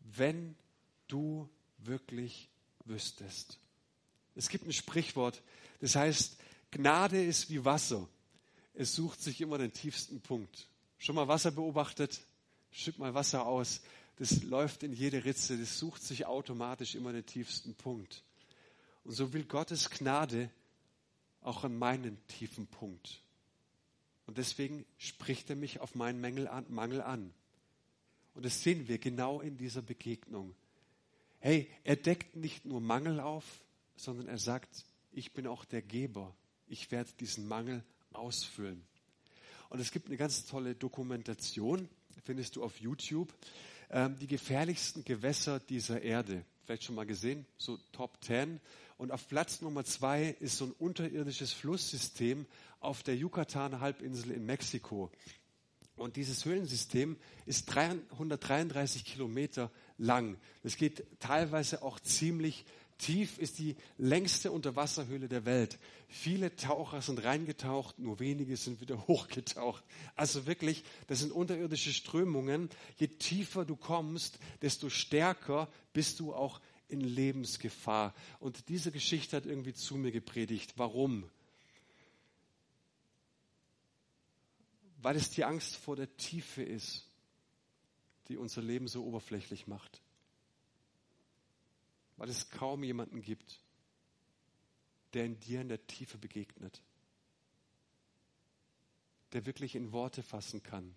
Wenn 0.00 0.56
du 1.06 1.50
wirklich 1.76 2.48
wüsstest. 2.86 3.58
Es 4.34 4.48
gibt 4.48 4.66
ein 4.66 4.72
Sprichwort, 4.72 5.42
das 5.82 5.96
heißt, 5.96 6.38
Gnade 6.70 7.22
ist 7.22 7.50
wie 7.50 7.62
Wasser. 7.62 8.08
Es 8.72 8.94
sucht 8.94 9.20
sich 9.20 9.42
immer 9.42 9.58
den 9.58 9.74
tiefsten 9.74 10.22
Punkt. 10.22 10.66
Schon 10.96 11.14
mal 11.14 11.28
Wasser 11.28 11.50
beobachtet? 11.50 12.22
Schütt 12.70 12.98
mal 12.98 13.12
Wasser 13.12 13.44
aus 13.44 13.82
das 14.16 14.42
läuft 14.42 14.82
in 14.82 14.92
jede 14.92 15.24
Ritze, 15.24 15.56
das 15.56 15.78
sucht 15.78 16.02
sich 16.02 16.26
automatisch 16.26 16.94
immer 16.94 17.12
den 17.12 17.26
tiefsten 17.26 17.74
Punkt. 17.74 18.22
Und 19.04 19.12
so 19.12 19.32
will 19.32 19.44
Gottes 19.44 19.90
Gnade 19.90 20.50
auch 21.40 21.64
an 21.64 21.76
meinen 21.76 22.24
tiefen 22.28 22.66
Punkt. 22.66 23.22
Und 24.26 24.38
deswegen 24.38 24.84
spricht 24.98 25.50
er 25.50 25.56
mich 25.56 25.80
auf 25.80 25.94
meinen 25.94 26.20
Mangel 26.20 26.46
an. 26.46 26.64
Mangel 26.68 27.02
an. 27.02 27.34
Und 28.34 28.44
das 28.44 28.62
sehen 28.62 28.88
wir 28.88 28.98
genau 28.98 29.40
in 29.40 29.56
dieser 29.56 29.82
Begegnung. 29.82 30.54
Hey, 31.40 31.68
er 31.82 31.96
deckt 31.96 32.36
nicht 32.36 32.64
nur 32.64 32.80
Mangel 32.80 33.18
auf, 33.20 33.44
sondern 33.96 34.28
er 34.28 34.38
sagt, 34.38 34.84
ich 35.10 35.32
bin 35.32 35.46
auch 35.46 35.64
der 35.64 35.82
Geber. 35.82 36.34
Ich 36.68 36.90
werde 36.90 37.10
diesen 37.18 37.48
Mangel 37.48 37.84
ausfüllen. 38.12 38.82
Und 39.68 39.80
es 39.80 39.90
gibt 39.90 40.06
eine 40.06 40.16
ganz 40.16 40.46
tolle 40.46 40.74
Dokumentation, 40.74 41.88
findest 42.24 42.56
du 42.56 42.62
auf 42.62 42.80
YouTube 42.80 43.34
ähm, 43.92 44.18
die 44.18 44.26
gefährlichsten 44.26 45.04
Gewässer 45.04 45.60
dieser 45.60 46.02
Erde. 46.02 46.44
Vielleicht 46.64 46.84
schon 46.84 46.94
mal 46.94 47.06
gesehen, 47.06 47.46
so 47.58 47.78
Top 47.92 48.22
10. 48.24 48.60
Und 48.96 49.12
auf 49.12 49.28
Platz 49.28 49.60
Nummer 49.60 49.84
zwei 49.84 50.36
ist 50.40 50.56
so 50.56 50.66
ein 50.66 50.72
unterirdisches 50.78 51.52
Flusssystem 51.52 52.46
auf 52.80 53.02
der 53.02 53.16
Yucatan-Halbinsel 53.16 54.32
in 54.32 54.46
Mexiko. 54.46 55.10
Und 55.96 56.16
dieses 56.16 56.44
Höhlensystem 56.44 57.16
ist 57.44 57.66
333 57.66 59.04
Kilometer 59.04 59.70
lang. 59.98 60.38
Es 60.62 60.76
geht 60.76 61.04
teilweise 61.20 61.82
auch 61.82 62.00
ziemlich 62.00 62.64
Tief 62.98 63.38
ist 63.38 63.58
die 63.58 63.76
längste 63.98 64.52
Unterwasserhöhle 64.52 65.28
der 65.28 65.44
Welt. 65.44 65.78
Viele 66.08 66.54
Taucher 66.54 67.02
sind 67.02 67.24
reingetaucht, 67.24 67.98
nur 67.98 68.20
wenige 68.20 68.56
sind 68.56 68.80
wieder 68.80 69.06
hochgetaucht. 69.08 69.82
Also 70.14 70.46
wirklich, 70.46 70.84
das 71.06 71.20
sind 71.20 71.32
unterirdische 71.32 71.92
Strömungen. 71.92 72.70
Je 72.98 73.08
tiefer 73.08 73.64
du 73.64 73.76
kommst, 73.76 74.38
desto 74.60 74.88
stärker 74.88 75.68
bist 75.92 76.20
du 76.20 76.34
auch 76.34 76.60
in 76.88 77.00
Lebensgefahr. 77.00 78.14
Und 78.38 78.68
diese 78.68 78.92
Geschichte 78.92 79.36
hat 79.36 79.46
irgendwie 79.46 79.74
zu 79.74 79.96
mir 79.96 80.12
gepredigt. 80.12 80.74
Warum? 80.76 81.28
Weil 85.00 85.16
es 85.16 85.30
die 85.30 85.44
Angst 85.44 85.76
vor 85.76 85.96
der 85.96 86.16
Tiefe 86.16 86.62
ist, 86.62 87.06
die 88.28 88.36
unser 88.36 88.62
Leben 88.62 88.86
so 88.86 89.04
oberflächlich 89.04 89.66
macht 89.66 90.00
weil 92.22 92.30
es 92.30 92.48
kaum 92.50 92.84
jemanden 92.84 93.20
gibt, 93.20 93.58
der 95.12 95.24
in 95.24 95.40
dir 95.40 95.60
in 95.60 95.68
der 95.68 95.84
Tiefe 95.88 96.18
begegnet, 96.18 96.80
der 99.32 99.44
wirklich 99.44 99.74
in 99.74 99.90
Worte 99.90 100.22
fassen 100.22 100.62
kann, 100.62 100.94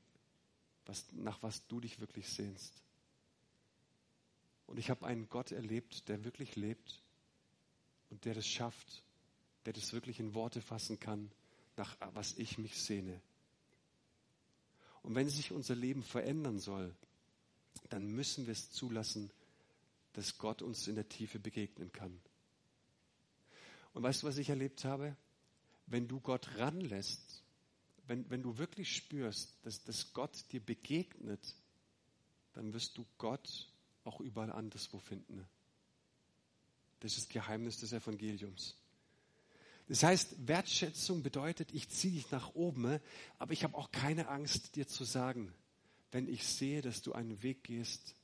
was, 0.85 1.11
nach 1.13 1.41
was 1.41 1.65
du 1.65 1.79
dich 1.79 1.99
wirklich 1.99 2.29
sehnst. 2.29 2.83
Und 4.67 4.77
ich 4.77 4.91
habe 4.91 5.07
einen 5.07 5.27
Gott 5.27 5.51
erlebt, 5.51 6.07
der 6.09 6.23
wirklich 6.23 6.55
lebt 6.57 7.01
und 8.11 8.23
der 8.23 8.35
das 8.35 8.45
schafft, 8.45 9.03
der 9.65 9.73
das 9.73 9.93
wirklich 9.93 10.19
in 10.19 10.35
Worte 10.35 10.61
fassen 10.61 10.99
kann, 10.99 11.31
nach 11.75 11.97
was 12.13 12.37
ich 12.37 12.59
mich 12.59 12.79
sehne. 12.79 13.19
Und 15.01 15.15
wenn 15.15 15.27
sich 15.27 15.51
unser 15.51 15.73
Leben 15.73 16.03
verändern 16.03 16.59
soll, 16.59 16.93
dann 17.89 18.11
müssen 18.11 18.45
wir 18.45 18.51
es 18.51 18.69
zulassen, 18.69 19.31
dass 20.15 20.37
Gott 20.37 20.61
uns 20.61 20.87
in 20.87 20.95
der 20.95 21.09
Tiefe 21.09 21.39
begegnen 21.39 21.91
kann. 21.91 22.19
Und 23.93 24.03
weißt 24.03 24.23
du, 24.23 24.27
was 24.27 24.37
ich 24.37 24.49
erlebt 24.49 24.85
habe? 24.85 25.15
Wenn 25.87 26.07
du 26.07 26.19
Gott 26.19 26.57
ranlässt, 26.57 27.43
wenn, 28.07 28.29
wenn 28.29 28.41
du 28.41 28.57
wirklich 28.57 28.95
spürst, 28.95 29.57
dass, 29.63 29.83
dass 29.83 30.13
Gott 30.13 30.51
dir 30.51 30.59
begegnet, 30.59 31.55
dann 32.53 32.73
wirst 32.73 32.97
du 32.97 33.05
Gott 33.17 33.69
auch 34.03 34.21
überall 34.21 34.51
anderswo 34.51 34.99
finden. 34.99 35.45
Das 37.01 37.17
ist 37.17 37.27
das 37.27 37.29
Geheimnis 37.29 37.79
des 37.79 37.91
Evangeliums. 37.91 38.75
Das 39.87 40.01
heißt, 40.01 40.47
Wertschätzung 40.47 41.21
bedeutet, 41.21 41.73
ich 41.73 41.89
ziehe 41.89 42.13
dich 42.13 42.31
nach 42.31 42.55
oben, 42.55 42.99
aber 43.37 43.53
ich 43.53 43.63
habe 43.63 43.77
auch 43.77 43.91
keine 43.91 44.29
Angst, 44.29 44.75
dir 44.75 44.87
zu 44.87 45.03
sagen, 45.03 45.53
wenn 46.11 46.27
ich 46.27 46.43
sehe, 46.45 46.81
dass 46.81 47.01
du 47.01 47.13
einen 47.13 47.43
Weg 47.43 47.63
gehst, 47.63 48.15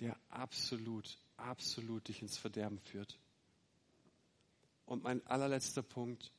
der 0.00 0.16
absolut, 0.30 1.18
absolut 1.36 2.08
dich 2.08 2.22
ins 2.22 2.38
Verderben 2.38 2.78
führt. 2.78 3.18
Und 4.86 5.04
mein 5.04 5.24
allerletzter 5.26 5.82
Punkt, 5.82 6.32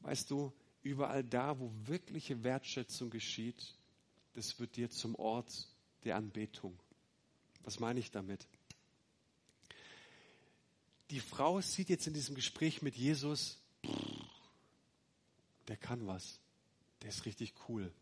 weißt 0.00 0.30
du, 0.30 0.52
überall 0.82 1.24
da, 1.24 1.58
wo 1.58 1.72
wirkliche 1.84 2.44
Wertschätzung 2.44 3.10
geschieht, 3.10 3.74
das 4.34 4.60
wird 4.60 4.76
dir 4.76 4.90
zum 4.90 5.14
Ort 5.16 5.68
der 6.04 6.16
Anbetung. 6.16 6.78
Was 7.64 7.80
meine 7.80 7.98
ich 7.98 8.10
damit? 8.10 8.46
Die 11.10 11.20
Frau 11.20 11.60
sieht 11.60 11.88
jetzt 11.88 12.06
in 12.06 12.14
diesem 12.14 12.34
Gespräch 12.34 12.82
mit 12.82 12.94
Jesus, 12.94 13.58
der 15.66 15.76
kann 15.76 16.06
was, 16.06 16.38
der 17.02 17.08
ist 17.08 17.24
richtig 17.24 17.54
cool. 17.68 17.92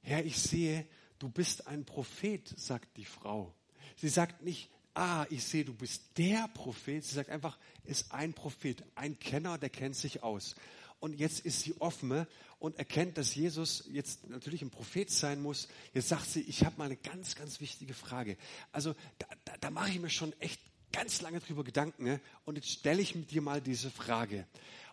Herr, 0.00 0.24
ich 0.24 0.38
sehe, 0.38 0.86
du 1.18 1.28
bist 1.28 1.66
ein 1.66 1.84
Prophet, 1.84 2.48
sagt 2.58 2.96
die 2.96 3.04
Frau. 3.04 3.54
Sie 3.96 4.08
sagt 4.08 4.42
nicht, 4.42 4.70
ah, 4.94 5.26
ich 5.30 5.44
sehe, 5.44 5.64
du 5.64 5.74
bist 5.74 6.02
der 6.16 6.48
Prophet. 6.48 7.04
Sie 7.04 7.14
sagt 7.14 7.30
einfach, 7.30 7.58
ist 7.84 8.12
ein 8.12 8.32
Prophet, 8.32 8.84
ein 8.94 9.18
Kenner, 9.18 9.58
der 9.58 9.70
kennt 9.70 9.96
sich 9.96 10.22
aus. 10.22 10.54
Und 11.00 11.14
jetzt 11.14 11.40
ist 11.40 11.60
sie 11.60 11.80
offen 11.80 12.26
und 12.58 12.76
erkennt, 12.76 13.18
dass 13.18 13.34
Jesus 13.34 13.84
jetzt 13.90 14.28
natürlich 14.28 14.62
ein 14.62 14.70
Prophet 14.70 15.10
sein 15.10 15.40
muss. 15.40 15.68
Jetzt 15.94 16.08
sagt 16.08 16.26
sie, 16.26 16.40
ich 16.40 16.64
habe 16.64 16.76
mal 16.76 16.86
eine 16.86 16.96
ganz, 16.96 17.36
ganz 17.36 17.60
wichtige 17.60 17.94
Frage. 17.94 18.36
Also 18.72 18.94
da, 19.18 19.26
da, 19.44 19.56
da 19.60 19.70
mache 19.70 19.90
ich 19.90 20.00
mir 20.00 20.10
schon 20.10 20.32
echt 20.40 20.60
ganz 20.90 21.20
lange 21.20 21.38
drüber 21.38 21.62
Gedanken. 21.62 22.04
Ne? 22.04 22.20
Und 22.44 22.56
jetzt 22.56 22.70
stelle 22.70 23.00
ich 23.00 23.14
mit 23.14 23.30
dir 23.30 23.42
mal 23.42 23.60
diese 23.60 23.90
Frage. 23.90 24.46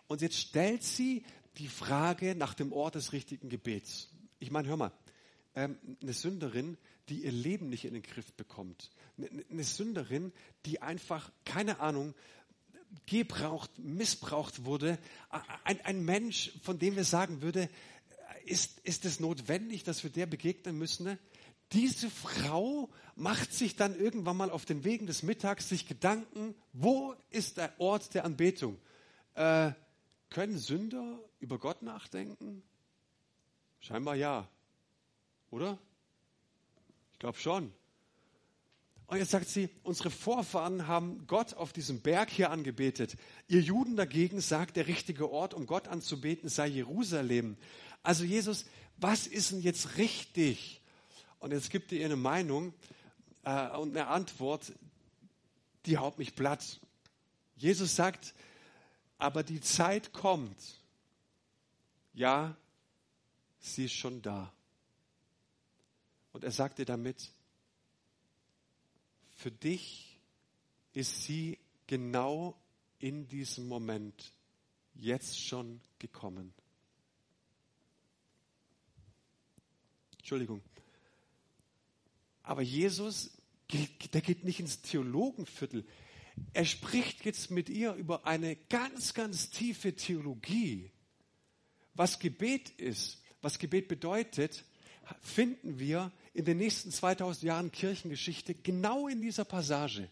Und 0.06 0.22
jetzt 0.22 0.38
stellt 0.38 0.84
sie 0.84 1.24
die 1.58 1.68
Frage 1.68 2.36
nach 2.36 2.54
dem 2.54 2.72
Ort 2.72 2.94
des 2.94 3.12
richtigen 3.12 3.48
Gebets. 3.48 4.10
Ich 4.38 4.52
meine, 4.52 4.68
hör 4.68 4.76
mal, 4.76 4.92
eine 5.56 6.12
Sünderin, 6.12 6.76
die 7.08 7.24
ihr 7.24 7.32
Leben 7.32 7.68
nicht 7.68 7.84
in 7.84 7.94
den 7.94 8.02
Griff 8.02 8.32
bekommt. 8.34 8.90
Eine, 9.16 9.44
eine 9.50 9.64
Sünderin, 9.64 10.32
die 10.66 10.82
einfach, 10.82 11.32
keine 11.44 11.80
Ahnung, 11.80 12.14
gebraucht, 13.06 13.70
missbraucht 13.78 14.64
wurde. 14.64 14.98
Ein, 15.64 15.80
ein 15.82 16.04
Mensch, 16.04 16.52
von 16.62 16.78
dem 16.78 16.96
wir 16.96 17.04
sagen 17.04 17.42
würde, 17.42 17.68
ist, 18.44 18.80
ist 18.80 19.04
es 19.04 19.18
notwendig, 19.18 19.82
dass 19.82 20.02
wir 20.02 20.10
der 20.10 20.26
begegnen 20.26 20.76
müssen? 20.76 21.18
Diese 21.72 22.10
Frau 22.10 22.90
macht 23.16 23.52
sich 23.52 23.76
dann 23.76 23.98
irgendwann 23.98 24.36
mal 24.36 24.50
auf 24.50 24.66
den 24.66 24.84
Wegen 24.84 25.06
des 25.06 25.22
Mittags 25.22 25.68
sich 25.68 25.88
Gedanken, 25.88 26.54
wo 26.72 27.14
ist 27.30 27.56
der 27.56 27.80
Ort 27.80 28.14
der 28.14 28.24
Anbetung? 28.24 28.78
Äh, 29.34 29.72
können 30.30 30.58
Sünder 30.58 31.18
über 31.40 31.58
Gott 31.58 31.82
nachdenken? 31.82 32.62
Scheinbar 33.80 34.16
ja. 34.16 34.48
Oder? 35.50 35.78
Ich 37.12 37.18
glaube 37.18 37.38
schon. 37.38 37.72
Und 39.06 39.18
jetzt 39.18 39.30
sagt 39.30 39.48
sie, 39.48 39.70
unsere 39.84 40.10
Vorfahren 40.10 40.88
haben 40.88 41.26
Gott 41.28 41.54
auf 41.54 41.72
diesem 41.72 42.00
Berg 42.00 42.28
hier 42.28 42.50
angebetet. 42.50 43.16
Ihr 43.46 43.60
Juden 43.60 43.96
dagegen 43.96 44.40
sagt, 44.40 44.76
der 44.76 44.88
richtige 44.88 45.30
Ort, 45.30 45.54
um 45.54 45.66
Gott 45.66 45.86
anzubeten, 45.86 46.48
sei 46.48 46.66
Jerusalem. 46.66 47.56
Also 48.02 48.24
Jesus, 48.24 48.66
was 48.96 49.26
ist 49.28 49.52
denn 49.52 49.60
jetzt 49.60 49.96
richtig? 49.96 50.80
Und 51.38 51.52
jetzt 51.52 51.70
gibt 51.70 51.92
ihr 51.92 52.04
eine 52.04 52.16
Meinung 52.16 52.74
äh, 53.44 53.68
und 53.76 53.96
eine 53.96 54.08
Antwort, 54.08 54.72
die 55.86 55.98
haut 55.98 56.18
mich 56.18 56.34
platt. 56.34 56.80
Jesus 57.56 57.94
sagt, 57.94 58.34
aber 59.18 59.44
die 59.44 59.60
Zeit 59.60 60.12
kommt. 60.12 60.80
Ja, 62.12 62.56
sie 63.60 63.84
ist 63.84 63.94
schon 63.94 64.20
da. 64.20 64.52
Und 66.36 66.44
er 66.44 66.52
sagte 66.52 66.84
damit, 66.84 67.32
für 69.36 69.50
dich 69.50 70.20
ist 70.92 71.22
sie 71.22 71.58
genau 71.86 72.60
in 72.98 73.26
diesem 73.26 73.66
Moment 73.68 74.34
jetzt 74.92 75.40
schon 75.40 75.80
gekommen. 75.98 76.52
Entschuldigung. 80.18 80.60
Aber 82.42 82.60
Jesus, 82.60 83.30
der 84.12 84.20
geht 84.20 84.44
nicht 84.44 84.60
ins 84.60 84.82
Theologenviertel. 84.82 85.86
Er 86.52 86.66
spricht 86.66 87.24
jetzt 87.24 87.50
mit 87.50 87.70
ihr 87.70 87.94
über 87.94 88.26
eine 88.26 88.56
ganz, 88.56 89.14
ganz 89.14 89.48
tiefe 89.48 89.96
Theologie. 89.96 90.92
Was 91.94 92.18
Gebet 92.18 92.68
ist, 92.68 93.22
was 93.40 93.58
Gebet 93.58 93.88
bedeutet, 93.88 94.66
finden 95.20 95.78
wir 95.78 96.12
in 96.36 96.44
den 96.44 96.58
nächsten 96.58 96.92
2000 96.92 97.44
Jahren 97.44 97.72
Kirchengeschichte 97.72 98.54
genau 98.54 99.08
in 99.08 99.22
dieser 99.22 99.46
Passage. 99.46 100.10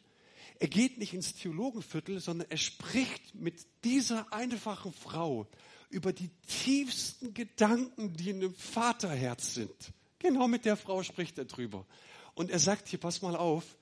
Er 0.59 0.69
geht 0.69 0.97
nicht 0.97 1.13
ins 1.13 1.35
Theologenviertel, 1.35 2.19
sondern 2.19 2.51
er 2.51 2.57
spricht 2.57 3.35
mit 3.35 3.67
dieser 3.85 4.33
einfachen 4.33 4.95
Frau 4.95 5.47
über 5.91 6.15
die 6.15 6.31
tiefsten 6.49 7.35
Gedanken, 7.35 8.15
die 8.15 8.31
in 8.31 8.41
dem 8.41 8.55
Vaterherz 8.55 9.53
sind. 9.53 9.93
Genau 10.19 10.49
mit 10.49 10.65
der 10.65 10.79
Frau 10.79 11.03
spricht 11.03 11.37
er 11.37 11.45
drüber. 11.45 11.87
Und 12.35 12.51
er 12.51 12.59
sagt 12.59 12.89
hier, 12.89 12.99
pass 12.99 13.21
mal 13.21 13.37
auf, 13.37 13.77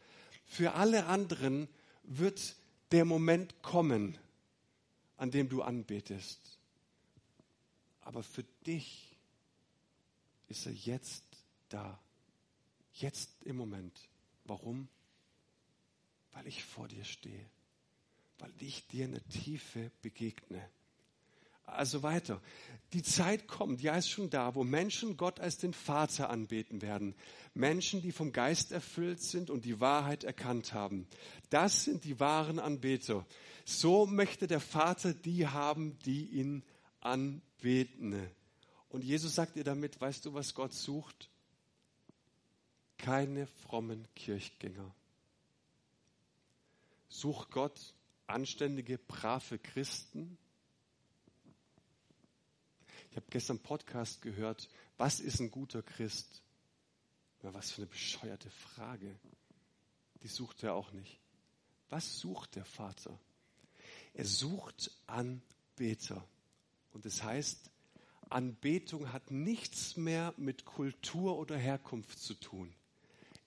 für 0.45 0.75
alle 0.75 1.07
anderen 1.07 1.69
wird 2.03 2.57
der 2.91 3.05
Moment 3.05 3.63
kommen, 3.63 4.19
an 5.17 5.31
dem 5.31 5.49
du 5.49 5.63
anbetest. 5.63 6.41
Aber 8.01 8.25
für 8.25 8.45
dich 8.67 9.17
ist 10.49 10.67
er 10.67 10.73
jetzt 10.73 11.23
da. 11.69 12.01
Jetzt 12.93 13.31
im 13.45 13.57
Moment. 13.57 14.09
Warum? 14.45 14.89
Weil 16.33 16.47
ich 16.47 16.65
vor 16.65 16.89
dir 16.89 17.05
stehe. 17.05 17.47
Weil 18.39 18.53
ich 18.59 18.87
dir 18.89 19.05
in 19.05 19.13
der 19.13 19.29
Tiefe 19.29 19.91
begegne. 20.03 20.69
Also 21.65 22.03
weiter. 22.03 22.41
Die 22.93 23.03
Zeit 23.03 23.47
kommt, 23.47 23.81
ja, 23.83 23.97
ist 23.97 24.11
schon 24.11 24.31
da, 24.31 24.55
wo 24.55 24.65
Menschen 24.65 25.17
Gott 25.17 25.41
als 25.41 25.59
den 25.59 25.73
Vater 25.73 26.29
anbeten 26.29 26.83
werden. 26.83 27.15
Menschen, 27.55 28.03
die 28.03 28.13
vom 28.13 28.33
Geist 28.33 28.73
erfüllt 28.73 29.23
sind 29.23 29.49
und 29.49 29.65
die 29.65 29.81
Wahrheit 29.81 30.25
erkannt 30.25 30.73
haben. 30.75 31.07
Das 31.51 31.85
sind 31.85 32.05
die 32.05 32.19
wahren 32.21 32.59
Anbeter. 32.59 33.25
So 33.65 34.07
möchte 34.07 34.47
der 34.47 34.61
Vater 34.61 35.15
die 35.15 35.47
haben, 35.47 35.99
die 36.01 36.27
ihn 36.27 36.65
anbeten. 37.01 38.29
Und 38.89 39.05
Jesus 39.05 39.35
sagt 39.35 39.57
ihr 39.57 39.65
damit, 39.65 40.01
weißt 40.01 40.27
du, 40.27 40.35
was 40.35 40.55
Gott 40.55 40.75
sucht? 40.75 41.31
Keine 43.03 43.47
frommen 43.47 44.09
Kirchgänger. 44.15 44.95
Sucht 47.09 47.51
Gott 47.51 47.95
anständige, 48.27 48.97
brave 48.97 49.59
Christen, 49.59 50.39
ich 53.13 53.17
habe 53.17 53.27
gestern 53.29 53.59
einen 53.59 53.65
Podcast 53.65 54.23
gehört, 54.23 54.71
was 54.97 55.21
ist 55.21 55.39
ein 55.41 55.51
guter 55.51 55.83
Christ? 55.83 56.41
Ja, 57.43 57.53
was 57.53 57.71
für 57.71 57.83
eine 57.83 57.91
bescheuerte 57.91 58.49
Frage. 58.49 59.15
Die 60.23 60.29
sucht 60.29 60.63
er 60.63 60.75
auch 60.75 60.93
nicht. 60.93 61.21
Was 61.91 62.21
sucht 62.21 62.57
der 62.57 62.65
Vater? 62.65 63.19
Er 64.15 64.25
sucht 64.25 64.91
Anbeter. 65.07 66.27
Und 66.93 67.05
das 67.05 67.23
heißt, 67.23 67.71
Anbetung 68.31 69.13
hat 69.13 69.31
nichts 69.31 69.99
mehr 69.99 70.33
mit 70.39 70.65
Kultur 70.65 71.37
oder 71.37 71.59
Herkunft 71.59 72.19
zu 72.19 72.33
tun. 72.33 72.75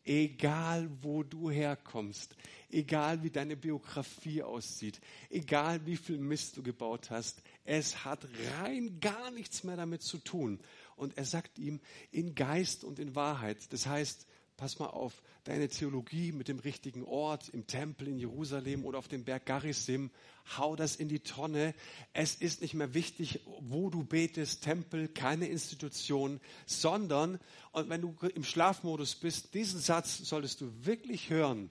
Egal, 0.06 0.90
wo 1.02 1.24
du 1.24 1.50
herkommst, 1.50 2.36
egal 2.70 3.24
wie 3.24 3.32
deine 3.32 3.58
Biografie 3.58 4.44
aussieht, 4.44 5.02
egal 5.32 5.84
wie 5.88 5.98
viel 5.98 6.20
Mist 6.20 6.58
du 6.58 6.64
gebaut 6.64 7.10
hast, 7.10 7.42
es 7.64 8.06
hat 8.06 8.28
rein 8.60 9.00
gar 9.00 9.32
nichts 9.32 9.64
mehr 9.64 9.76
damit 9.76 10.04
zu 10.04 10.20
tun. 10.20 10.60
Und 10.96 11.18
er 11.18 11.26
sagt 11.26 11.58
ihm 11.58 11.80
in 12.12 12.36
Geist 12.36 12.84
und 12.84 13.00
in 13.00 13.16
Wahrheit. 13.16 13.74
Das 13.74 13.88
heißt, 13.88 14.28
pass 14.58 14.80
mal 14.80 14.88
auf, 14.88 15.22
deine 15.44 15.68
Theologie 15.68 16.32
mit 16.32 16.48
dem 16.48 16.60
richtigen 16.60 17.04
Ort, 17.04 17.50
im 17.50 17.68
Tempel 17.68 18.08
in 18.08 18.18
Jerusalem 18.18 18.86
oder 18.86 19.00
auf 19.00 19.08
dem 19.08 19.24
Berg 19.24 19.46
Garizim, 19.46 20.12
hau 20.58 20.76
das 20.76 20.96
in 20.96 21.10
die 21.10 21.20
Tonne. 21.20 21.74
Es 22.14 22.36
ist 22.36 22.62
nicht 22.62 22.74
mehr 22.74 22.94
wichtig, 22.94 23.42
wo 23.60 23.90
du 23.90 24.04
betest, 24.04 24.64
Tempel, 24.64 25.08
keine 25.08 25.48
Institution, 25.48 26.40
sondern, 26.66 27.40
und 27.72 27.90
wenn 27.90 28.02
du 28.02 28.16
im 28.34 28.44
Schlafmodus 28.44 29.16
bist, 29.16 29.54
diesen 29.54 29.80
Satz 29.80 30.18
solltest 30.18 30.62
du 30.62 30.72
wirklich 30.86 31.30
hören. 31.30 31.70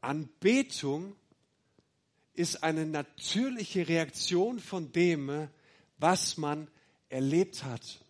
Anbetung 0.00 1.16
ist 2.34 2.62
eine 2.62 2.86
natürliche 2.86 3.88
Reaktion 3.88 4.60
von 4.60 4.92
dem, 4.92 5.48
was 5.98 6.36
man 6.36 6.68
erlebt 7.08 7.64
hat. 7.64 8.04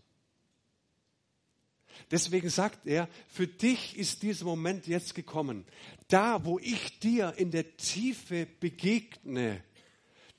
Deswegen 2.10 2.50
sagt 2.50 2.86
er, 2.86 3.08
für 3.28 3.46
dich 3.46 3.96
ist 3.96 4.22
dieser 4.22 4.44
Moment 4.44 4.86
jetzt 4.86 5.14
gekommen. 5.14 5.64
Da, 6.08 6.44
wo 6.44 6.58
ich 6.58 6.98
dir 7.00 7.34
in 7.36 7.50
der 7.50 7.76
Tiefe 7.76 8.46
begegne, 8.60 9.62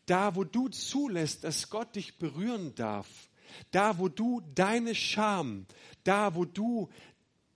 da, 0.06 0.36
wo 0.36 0.44
du 0.44 0.70
zulässt, 0.70 1.44
dass 1.44 1.70
Gott 1.70 1.96
dich 1.96 2.18
berühren 2.18 2.74
darf, 2.76 3.08
da, 3.72 3.98
wo 3.98 4.10
du 4.10 4.42
deine 4.56 4.96
Scham, 4.96 5.66
da, 6.04 6.36
wo 6.36 6.46
du 6.46 6.90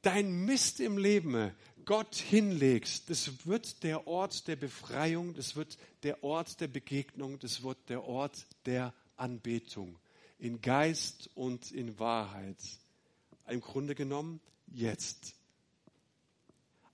dein 0.01 0.45
Mist 0.45 0.79
im 0.79 0.97
Leben 0.97 1.51
Gott 1.85 2.15
hinlegst, 2.15 3.09
das 3.09 3.45
wird 3.45 3.83
der 3.83 4.07
Ort 4.07 4.47
der 4.47 4.55
Befreiung, 4.55 5.33
das 5.33 5.55
wird 5.55 5.77
der 6.03 6.23
Ort 6.23 6.61
der 6.61 6.67
Begegnung, 6.67 7.39
das 7.39 7.63
wird 7.63 7.89
der 7.89 8.03
Ort 8.03 8.45
der 8.65 8.93
Anbetung. 9.17 9.97
In 10.39 10.61
Geist 10.61 11.29
und 11.35 11.71
in 11.71 11.99
Wahrheit. 11.99 12.57
Im 13.47 13.61
Grunde 13.61 13.95
genommen 13.95 14.39
jetzt. 14.67 15.35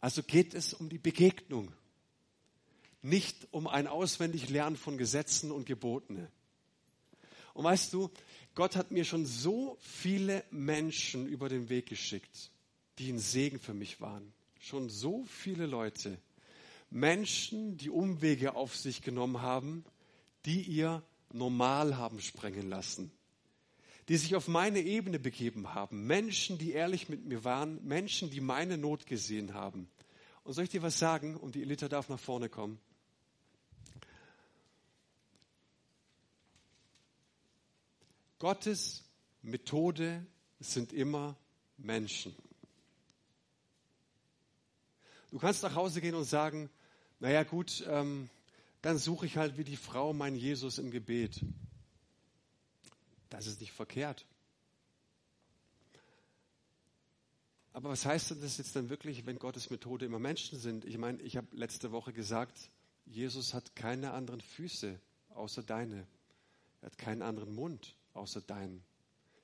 Also 0.01 0.23
geht 0.23 0.53
es 0.53 0.73
um 0.73 0.89
die 0.89 0.97
Begegnung, 0.97 1.71
nicht 3.01 3.47
um 3.51 3.67
ein 3.67 3.87
auswendig 3.87 4.49
Lernen 4.49 4.77
von 4.77 4.97
Gesetzen 4.97 5.51
und 5.51 5.65
Geboten. 5.65 6.27
Und 7.53 7.63
weißt 7.63 7.93
du, 7.93 8.09
Gott 8.55 8.75
hat 8.75 8.91
mir 8.91 9.03
schon 9.05 9.25
so 9.25 9.77
viele 9.81 10.43
Menschen 10.51 11.27
über 11.27 11.49
den 11.49 11.69
Weg 11.69 11.87
geschickt, 11.87 12.51
die 12.97 13.11
ein 13.11 13.19
Segen 13.19 13.59
für 13.59 13.73
mich 13.73 14.01
waren 14.01 14.33
schon 14.59 14.89
so 14.89 15.23
viele 15.25 15.65
Leute, 15.65 16.19
Menschen, 16.89 17.77
die 17.77 17.89
Umwege 17.89 18.55
auf 18.55 18.75
sich 18.75 19.01
genommen 19.01 19.41
haben, 19.41 19.85
die 20.45 20.61
ihr 20.61 21.03
normal 21.31 21.97
haben 21.97 22.19
sprengen 22.19 22.69
lassen, 22.69 23.11
die 24.09 24.17
sich 24.17 24.35
auf 24.35 24.47
meine 24.47 24.81
Ebene 24.81 25.19
begeben 25.19 25.75
haben, 25.75 26.07
Menschen, 26.07 26.57
die 26.57 26.71
ehrlich 26.71 27.09
mit 27.09 27.25
mir 27.25 27.43
waren, 27.43 27.79
Menschen, 27.85 28.31
die 28.31 28.41
meine 28.41 28.75
Not 28.75 29.05
gesehen 29.05 29.53
haben. 29.53 29.87
Und 30.43 30.53
soll 30.53 30.63
ich 30.63 30.71
dir 30.71 30.81
was 30.81 30.97
sagen? 30.97 31.37
Und 31.37 31.53
die 31.53 31.61
Elite 31.61 31.87
darf 31.87 32.09
nach 32.09 32.19
vorne 32.19 32.49
kommen. 32.49 32.79
Gottes 38.39 39.03
Methode 39.43 40.25
sind 40.59 40.91
immer 40.91 41.37
Menschen. 41.77 42.35
Du 45.29 45.37
kannst 45.37 45.61
nach 45.61 45.75
Hause 45.75 46.01
gehen 46.01 46.15
und 46.15 46.23
sagen, 46.23 46.71
naja 47.19 47.43
gut, 47.43 47.85
ähm, 47.87 48.31
dann 48.81 48.97
suche 48.97 49.27
ich 49.27 49.37
halt 49.37 49.57
wie 49.59 49.63
die 49.63 49.77
Frau 49.77 50.13
meinen 50.13 50.35
Jesus 50.35 50.79
im 50.79 50.89
Gebet. 50.89 51.41
Das 53.29 53.47
ist 53.47 53.61
nicht 53.61 53.71
verkehrt. 53.71 54.25
Aber 57.71 57.89
was 57.89 58.05
heißt 58.05 58.31
denn 58.31 58.41
das 58.41 58.57
jetzt 58.57 58.75
dann 58.75 58.89
wirklich, 58.89 59.25
wenn 59.25 59.37
Gottes 59.37 59.69
Methode 59.69 60.05
immer 60.05 60.19
Menschen 60.19 60.59
sind? 60.59 60.85
Ich 60.85 60.97
meine, 60.97 61.21
ich 61.21 61.37
habe 61.37 61.47
letzte 61.55 61.91
Woche 61.91 62.11
gesagt, 62.11 62.69
Jesus 63.05 63.53
hat 63.53 63.75
keine 63.75 64.11
anderen 64.11 64.41
Füße 64.41 64.99
außer 65.29 65.63
deine. 65.63 66.07
Er 66.81 66.87
hat 66.87 66.97
keinen 66.97 67.21
anderen 67.21 67.53
Mund 67.53 67.95
außer 68.13 68.41
deinen. 68.41 68.83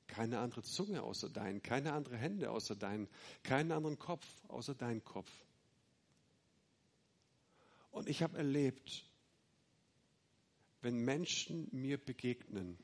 Keine 0.08 0.40
andere 0.40 0.64
Zunge 0.64 1.04
außer 1.04 1.30
deinen. 1.30 1.62
Keine 1.62 1.94
andere 1.94 2.18
Hände 2.18 2.52
außer 2.52 2.76
deinen. 2.76 3.08
Keinen 3.44 3.72
anderen 3.72 4.00
Kopf 4.00 4.26
außer 4.48 4.76
dein 4.76 5.04
Kopf. 5.04 5.32
Und 7.92 8.10
ich 8.10 8.22
habe 8.24 8.38
erlebt, 8.38 9.06
wenn 10.82 10.98
Menschen 10.98 11.68
mir 11.72 11.98
begegnen, 11.98 12.78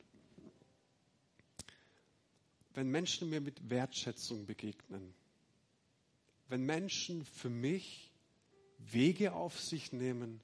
wenn 2.74 2.88
Menschen 2.90 3.30
mir 3.30 3.40
mit 3.40 3.70
Wertschätzung 3.70 4.46
begegnen, 4.46 5.14
wenn 6.48 6.64
Menschen 6.64 7.24
für 7.24 7.50
mich 7.50 8.10
Wege 8.78 9.32
auf 9.32 9.58
sich 9.60 9.92
nehmen, 9.92 10.40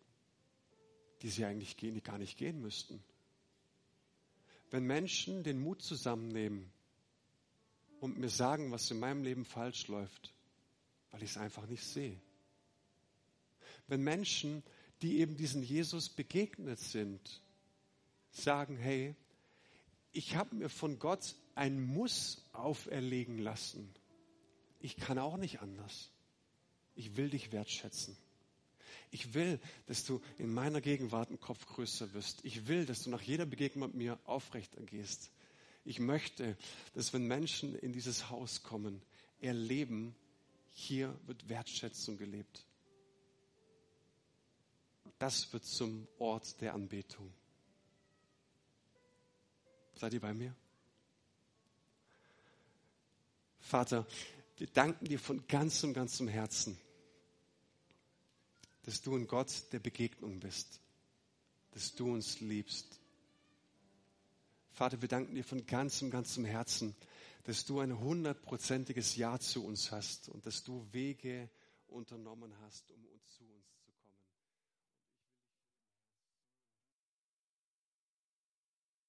die 1.22 1.31
sie 1.31 1.45
eigentlich 1.45 1.76
gar 2.05 2.18
nicht 2.18 2.39
gehen 2.39 2.61
müssten. 2.61 3.03
Wenn 4.70 4.85
Menschen 4.85 5.43
den 5.43 5.61
Mut 5.61 5.83
zusammennehmen 5.83 6.70
und 8.01 8.18
mir 8.18 8.29
sagen, 8.29 8.70
was 8.70 8.91
in 8.91 9.01
meinem 9.01 9.22
Leben 9.24 9.45
falsch 9.45 9.89
läuft, 9.89 10.33
weil 11.11 11.22
ich 11.22 11.31
es 11.31 11.37
einfach 11.37 11.66
nicht 11.66 11.85
sehe. 11.85 12.20
Wenn 13.87 14.03
Menschen, 14.03 14.62
die 15.03 15.18
eben 15.18 15.37
diesen 15.37 15.62
Jesus 15.62 16.09
begegnet 16.11 16.79
sind, 16.79 17.43
sagen, 18.31 18.76
hey, 18.76 19.16
ich 20.12 20.37
habe 20.37 20.55
mir 20.55 20.68
von 20.68 20.99
Gott 20.99 21.35
ein 21.59 21.83
Muss 21.83 22.49
auferlegen 22.53 23.39
lassen. 23.39 23.93
Ich 24.79 24.97
kann 24.97 25.19
auch 25.19 25.37
nicht 25.37 25.61
anders. 25.61 26.11
Ich 26.95 27.17
will 27.17 27.31
dich 27.31 27.51
wertschätzen. 27.51 28.17
Ich 29.11 29.35
will, 29.35 29.59
dass 29.87 30.05
du 30.05 30.21
in 30.39 30.55
meiner 30.55 30.81
Gegenwart 30.81 31.31
ein 31.31 31.41
Kopf 31.41 31.67
größer 31.67 32.13
wirst. 32.13 32.45
Ich 32.45 32.69
will, 32.69 32.87
dass 32.87 33.03
du 33.03 33.11
nach 33.11 33.23
jeder 33.23 33.45
Begegnung 33.45 33.89
mit 33.89 33.97
mir 33.97 34.19
aufrecht 34.25 34.77
gehst. 34.87 35.33
Ich 35.85 35.99
möchte, 35.99 36.57
dass 36.95 37.13
wenn 37.13 37.27
Menschen 37.27 37.75
in 37.75 37.93
dieses 37.93 38.31
Haus 38.31 38.63
kommen, 38.63 39.03
erleben, 39.41 40.15
hier 40.71 41.19
wird 41.27 41.49
Wertschätzung 41.49 42.19
gelebt. 42.19 42.67
Das 45.19 45.53
wird 45.53 45.65
zum 45.65 46.07
Ort 46.19 46.61
der 46.61 46.75
Anbetung. 46.75 47.33
Seid 49.97 50.13
ihr 50.13 50.21
bei 50.21 50.33
mir? 50.33 50.55
Vater, 53.69 54.07
wir 54.57 54.66
danken 54.66 55.05
dir 55.05 55.19
von 55.19 55.47
ganzem, 55.47 55.93
ganzem 55.93 56.27
Herzen 56.27 56.79
dass 58.89 59.03
du 59.03 59.14
ein 59.14 59.27
Gott 59.27 59.71
der 59.73 59.81
Begegnung 59.81 60.41
bist, 60.41 60.81
dass 61.73 61.95
du 61.95 62.11
uns 62.11 62.41
liebst. 62.41 62.99
Vater, 64.71 65.03
wir 65.03 65.11
danken 65.11 65.35
dir 65.35 65.45
von 65.45 65.66
ganzem, 65.66 66.11
ganzem 66.11 66.47
Herzen, 66.47 66.97
dass 67.45 67.66
du 67.66 67.81
ein 67.81 67.99
hundertprozentiges 67.99 69.16
Ja 69.16 69.39
zu 69.39 69.62
uns 69.62 69.93
hast 69.93 70.31
und 70.31 70.47
dass 70.47 70.64
du 70.64 70.87
Wege 70.91 71.51
unternommen 71.89 72.51
hast, 72.62 72.91
um 72.93 73.05
uns 73.05 73.31
zu 73.37 73.45
uns 73.45 73.58